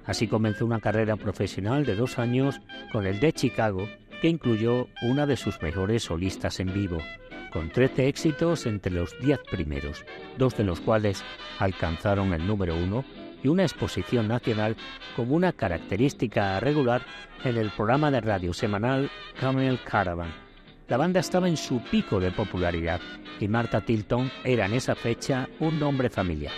Así 0.06 0.28
comenzó 0.28 0.68
una 0.68 0.80
carrera 0.80 1.16
profesional 1.16 1.84
de 1.84 1.96
dos 1.96 2.20
años 2.20 2.62
con 2.92 3.08
el 3.08 3.20
de 3.20 3.34
Chicago, 3.34 3.90
que 4.22 4.30
incluyó 4.30 4.88
una 5.02 5.26
de 5.26 5.36
sus 5.36 5.60
mejores 5.64 6.04
solistas 6.04 6.60
en 6.60 6.72
vivo, 6.72 7.00
con 7.52 7.72
13 7.72 8.08
éxitos 8.08 8.68
entre 8.68 8.92
los 8.92 9.20
diez 9.20 9.40
primeros, 9.50 10.06
dos 10.38 10.56
de 10.56 10.64
los 10.64 10.80
cuales 10.80 11.24
alcanzaron 11.58 12.34
el 12.34 12.46
número 12.46 12.76
uno 12.76 13.04
y 13.42 13.48
una 13.48 13.64
exposición 13.64 14.28
nacional 14.28 14.76
como 15.16 15.36
una 15.36 15.54
característica 15.54 16.60
regular 16.60 17.02
en 17.44 17.58
el 17.58 17.72
programa 17.72 18.12
de 18.12 18.22
radio 18.22 18.54
semanal 18.54 19.10
Camel 19.40 19.80
Caravan 19.84 20.43
la 20.94 20.98
banda 20.98 21.22
estaba 21.22 21.48
en 21.48 21.58
su 21.58 21.80
pico 21.90 22.20
de 22.20 22.30
popularidad 22.30 23.02
y 23.40 23.48
Martha 23.48 23.82
Tilton 23.82 24.30
era 24.44 24.68
en 24.68 24.74
esa 24.74 24.94
fecha 24.94 25.50
un 25.60 25.80
nombre 25.80 26.08
familiar. 26.08 26.54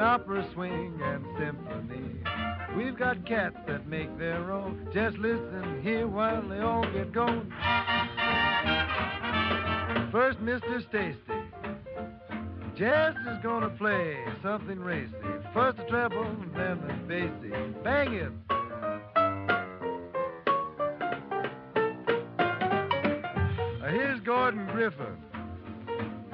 Opera, 0.00 0.48
swing, 0.54 0.98
and 1.02 1.24
symphony. 1.38 2.20
We've 2.74 2.96
got 2.96 3.26
cats 3.26 3.56
that 3.66 3.86
make 3.86 4.18
their 4.18 4.50
own. 4.50 4.88
Just 4.94 5.18
listen 5.18 5.80
here 5.82 6.06
while 6.06 6.40
they 6.48 6.60
all 6.60 6.84
get 6.92 7.12
going. 7.12 7.52
First, 10.10 10.40
Mr. 10.40 10.82
Stacy. 10.88 11.18
Jess 12.76 13.14
is 13.30 13.38
gonna 13.42 13.68
play 13.68 14.16
something 14.42 14.80
racy. 14.80 15.12
First 15.52 15.76
the 15.76 15.84
treble, 15.84 16.24
then 16.56 16.80
the 16.86 16.94
bassy. 17.06 17.50
Bang 17.84 18.14
it! 18.14 18.32
Now 23.80 23.88
here's 23.88 24.20
Gordon 24.20 24.66
Griffin. 24.72 25.16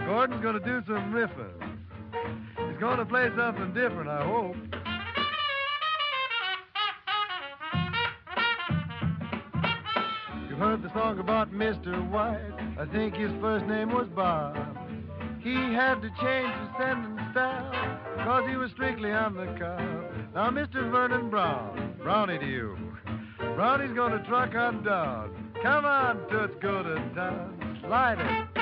Gordon's 0.07 0.43
gonna 0.43 0.61
do 0.61 0.83
some 0.87 1.13
riffing. 1.13 1.66
He's 2.77 2.83
gonna 2.83 3.07
play 3.07 3.31
something 3.35 3.73
different, 3.73 4.07
I 4.07 4.23
hope. 4.23 4.55
You've 10.47 10.59
heard 10.59 10.83
the 10.83 10.93
song 10.93 11.19
about 11.19 11.51
Mr. 11.55 12.07
White. 12.11 12.39
I 12.79 12.85
think 12.93 13.15
his 13.15 13.31
first 13.41 13.65
name 13.65 13.95
was 13.95 14.09
Bob. 14.15 14.57
He 15.41 15.55
had 15.55 16.03
to 16.03 16.11
change 16.21 16.53
his 16.53 16.69
sentence 16.79 17.19
style 17.33 17.99
because 18.19 18.47
he 18.47 18.57
was 18.59 18.71
strictly 18.73 19.11
on 19.11 19.37
the 19.37 19.47
cob. 19.59 19.81
Now, 20.35 20.51
Mr. 20.51 20.91
Vernon 20.91 21.31
Brown, 21.31 21.95
Brownie 22.03 22.39
to 22.39 22.47
you. 22.47 22.77
Brownie's 23.55 23.97
gonna 23.97 24.23
truck 24.29 24.55
on 24.55 24.85
down. 24.85 25.51
Come 25.63 25.87
on, 25.87 26.29
Toots, 26.29 26.57
go 26.61 26.83
to 26.83 26.97
town. 27.15 27.79
Slide 27.83 28.19
it. 28.19 28.56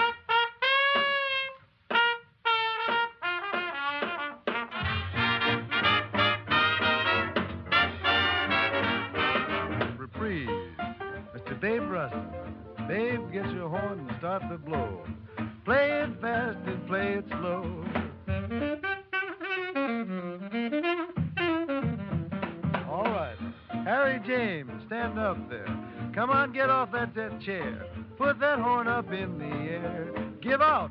Start 14.24 14.42
the 14.48 14.56
blow. 14.56 15.04
Play 15.66 16.00
it 16.00 16.18
fast 16.22 16.56
and 16.66 16.86
play 16.86 17.12
it 17.18 17.26
slow. 17.28 17.84
All 22.90 23.04
right. 23.04 23.36
Harry 23.84 24.18
James, 24.26 24.70
stand 24.86 25.18
up 25.18 25.36
there. 25.50 25.66
Come 26.14 26.30
on, 26.30 26.54
get 26.54 26.70
off 26.70 26.90
that, 26.92 27.14
that 27.14 27.38
chair. 27.42 27.84
Put 28.16 28.40
that 28.40 28.58
horn 28.58 28.88
up 28.88 29.12
in 29.12 29.38
the 29.38 29.44
air. 29.44 30.10
Give 30.40 30.62
out. 30.62 30.90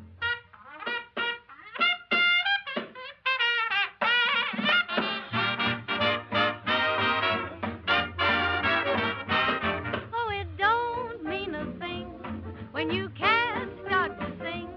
You 12.94 13.10
can't 13.16 13.72
start 13.86 14.20
to 14.20 14.28
sing, 14.40 14.70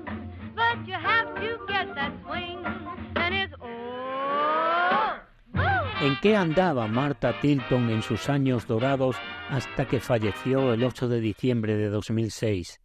but 0.54 0.76
you 0.86 0.94
have 0.94 1.34
to 1.34 1.58
get 1.68 1.94
that 1.94 2.12
swing, 2.24 2.64
and 3.16 3.34
it's 3.34 3.54
boom. 3.58 4.06
¿En 6.02 6.16
qué 6.20 6.36
andaba 6.36 6.86
Martha 6.88 7.40
Tilton 7.40 7.90
en 7.90 8.02
sus 8.02 8.28
años 8.28 8.66
dorados 8.66 9.16
hasta 9.50 9.86
que 9.86 10.00
falleció 10.00 10.72
el 10.72 10.84
8 10.84 11.08
de 11.08 11.20
diciembre 11.20 11.76
de 11.76 11.88
2006? 11.88 12.80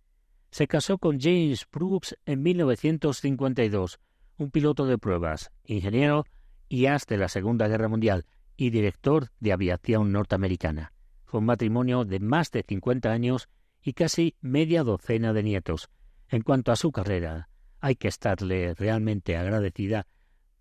Se 0.49 0.67
casó 0.67 0.97
con 0.97 1.19
James 1.19 1.65
Brooks 1.71 2.17
en 2.25 2.41
1952, 2.41 3.99
un 4.38 4.51
piloto 4.51 4.86
de 4.86 4.97
pruebas, 4.97 5.51
ingeniero 5.65 6.25
y 6.67 6.86
as 6.88 7.05
de 7.05 7.17
la 7.17 7.27
Segunda 7.27 7.67
Guerra 7.67 7.88
Mundial 7.88 8.25
y 8.57 8.69
director 8.69 9.27
de 9.39 9.53
aviación 9.53 10.11
norteamericana. 10.11 10.93
Fue 11.25 11.39
un 11.39 11.45
matrimonio 11.45 12.05
de 12.05 12.19
más 12.19 12.51
de 12.51 12.63
50 12.63 13.11
años 13.11 13.49
y 13.82 13.93
casi 13.93 14.36
media 14.41 14.84
docena 14.84 15.34
de 15.34 15.43
nietos. 15.43 15.89
En 16.29 16.41
cuanto 16.41 16.71
a 16.71 16.75
su 16.75 16.91
carrera, 16.91 17.49
hay 17.79 17.95
que 17.95 18.07
estarle 18.07 18.73
realmente 18.75 19.38
agradecida 19.38 20.07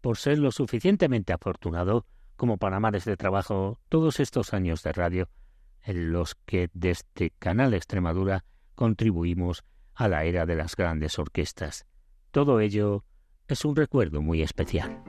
por 0.00 0.16
ser 0.16 0.38
lo 0.38 0.50
suficientemente 0.50 1.32
afortunado 1.32 2.06
como 2.36 2.56
para 2.56 2.76
amar 2.76 2.96
este 2.96 3.16
trabajo 3.16 3.78
todos 3.88 4.18
estos 4.18 4.54
años 4.54 4.82
de 4.82 4.92
radio 4.92 5.28
en 5.82 6.12
los 6.12 6.34
que 6.34 6.70
desde 6.72 7.30
Canal 7.38 7.74
Extremadura 7.74 8.44
contribuimos 8.74 9.64
a 9.94 10.08
la 10.08 10.24
era 10.24 10.46
de 10.46 10.56
las 10.56 10.76
grandes 10.76 11.18
orquestas. 11.18 11.86
Todo 12.30 12.60
ello 12.60 13.04
es 13.48 13.64
un 13.64 13.76
recuerdo 13.76 14.22
muy 14.22 14.42
especial. 14.42 15.02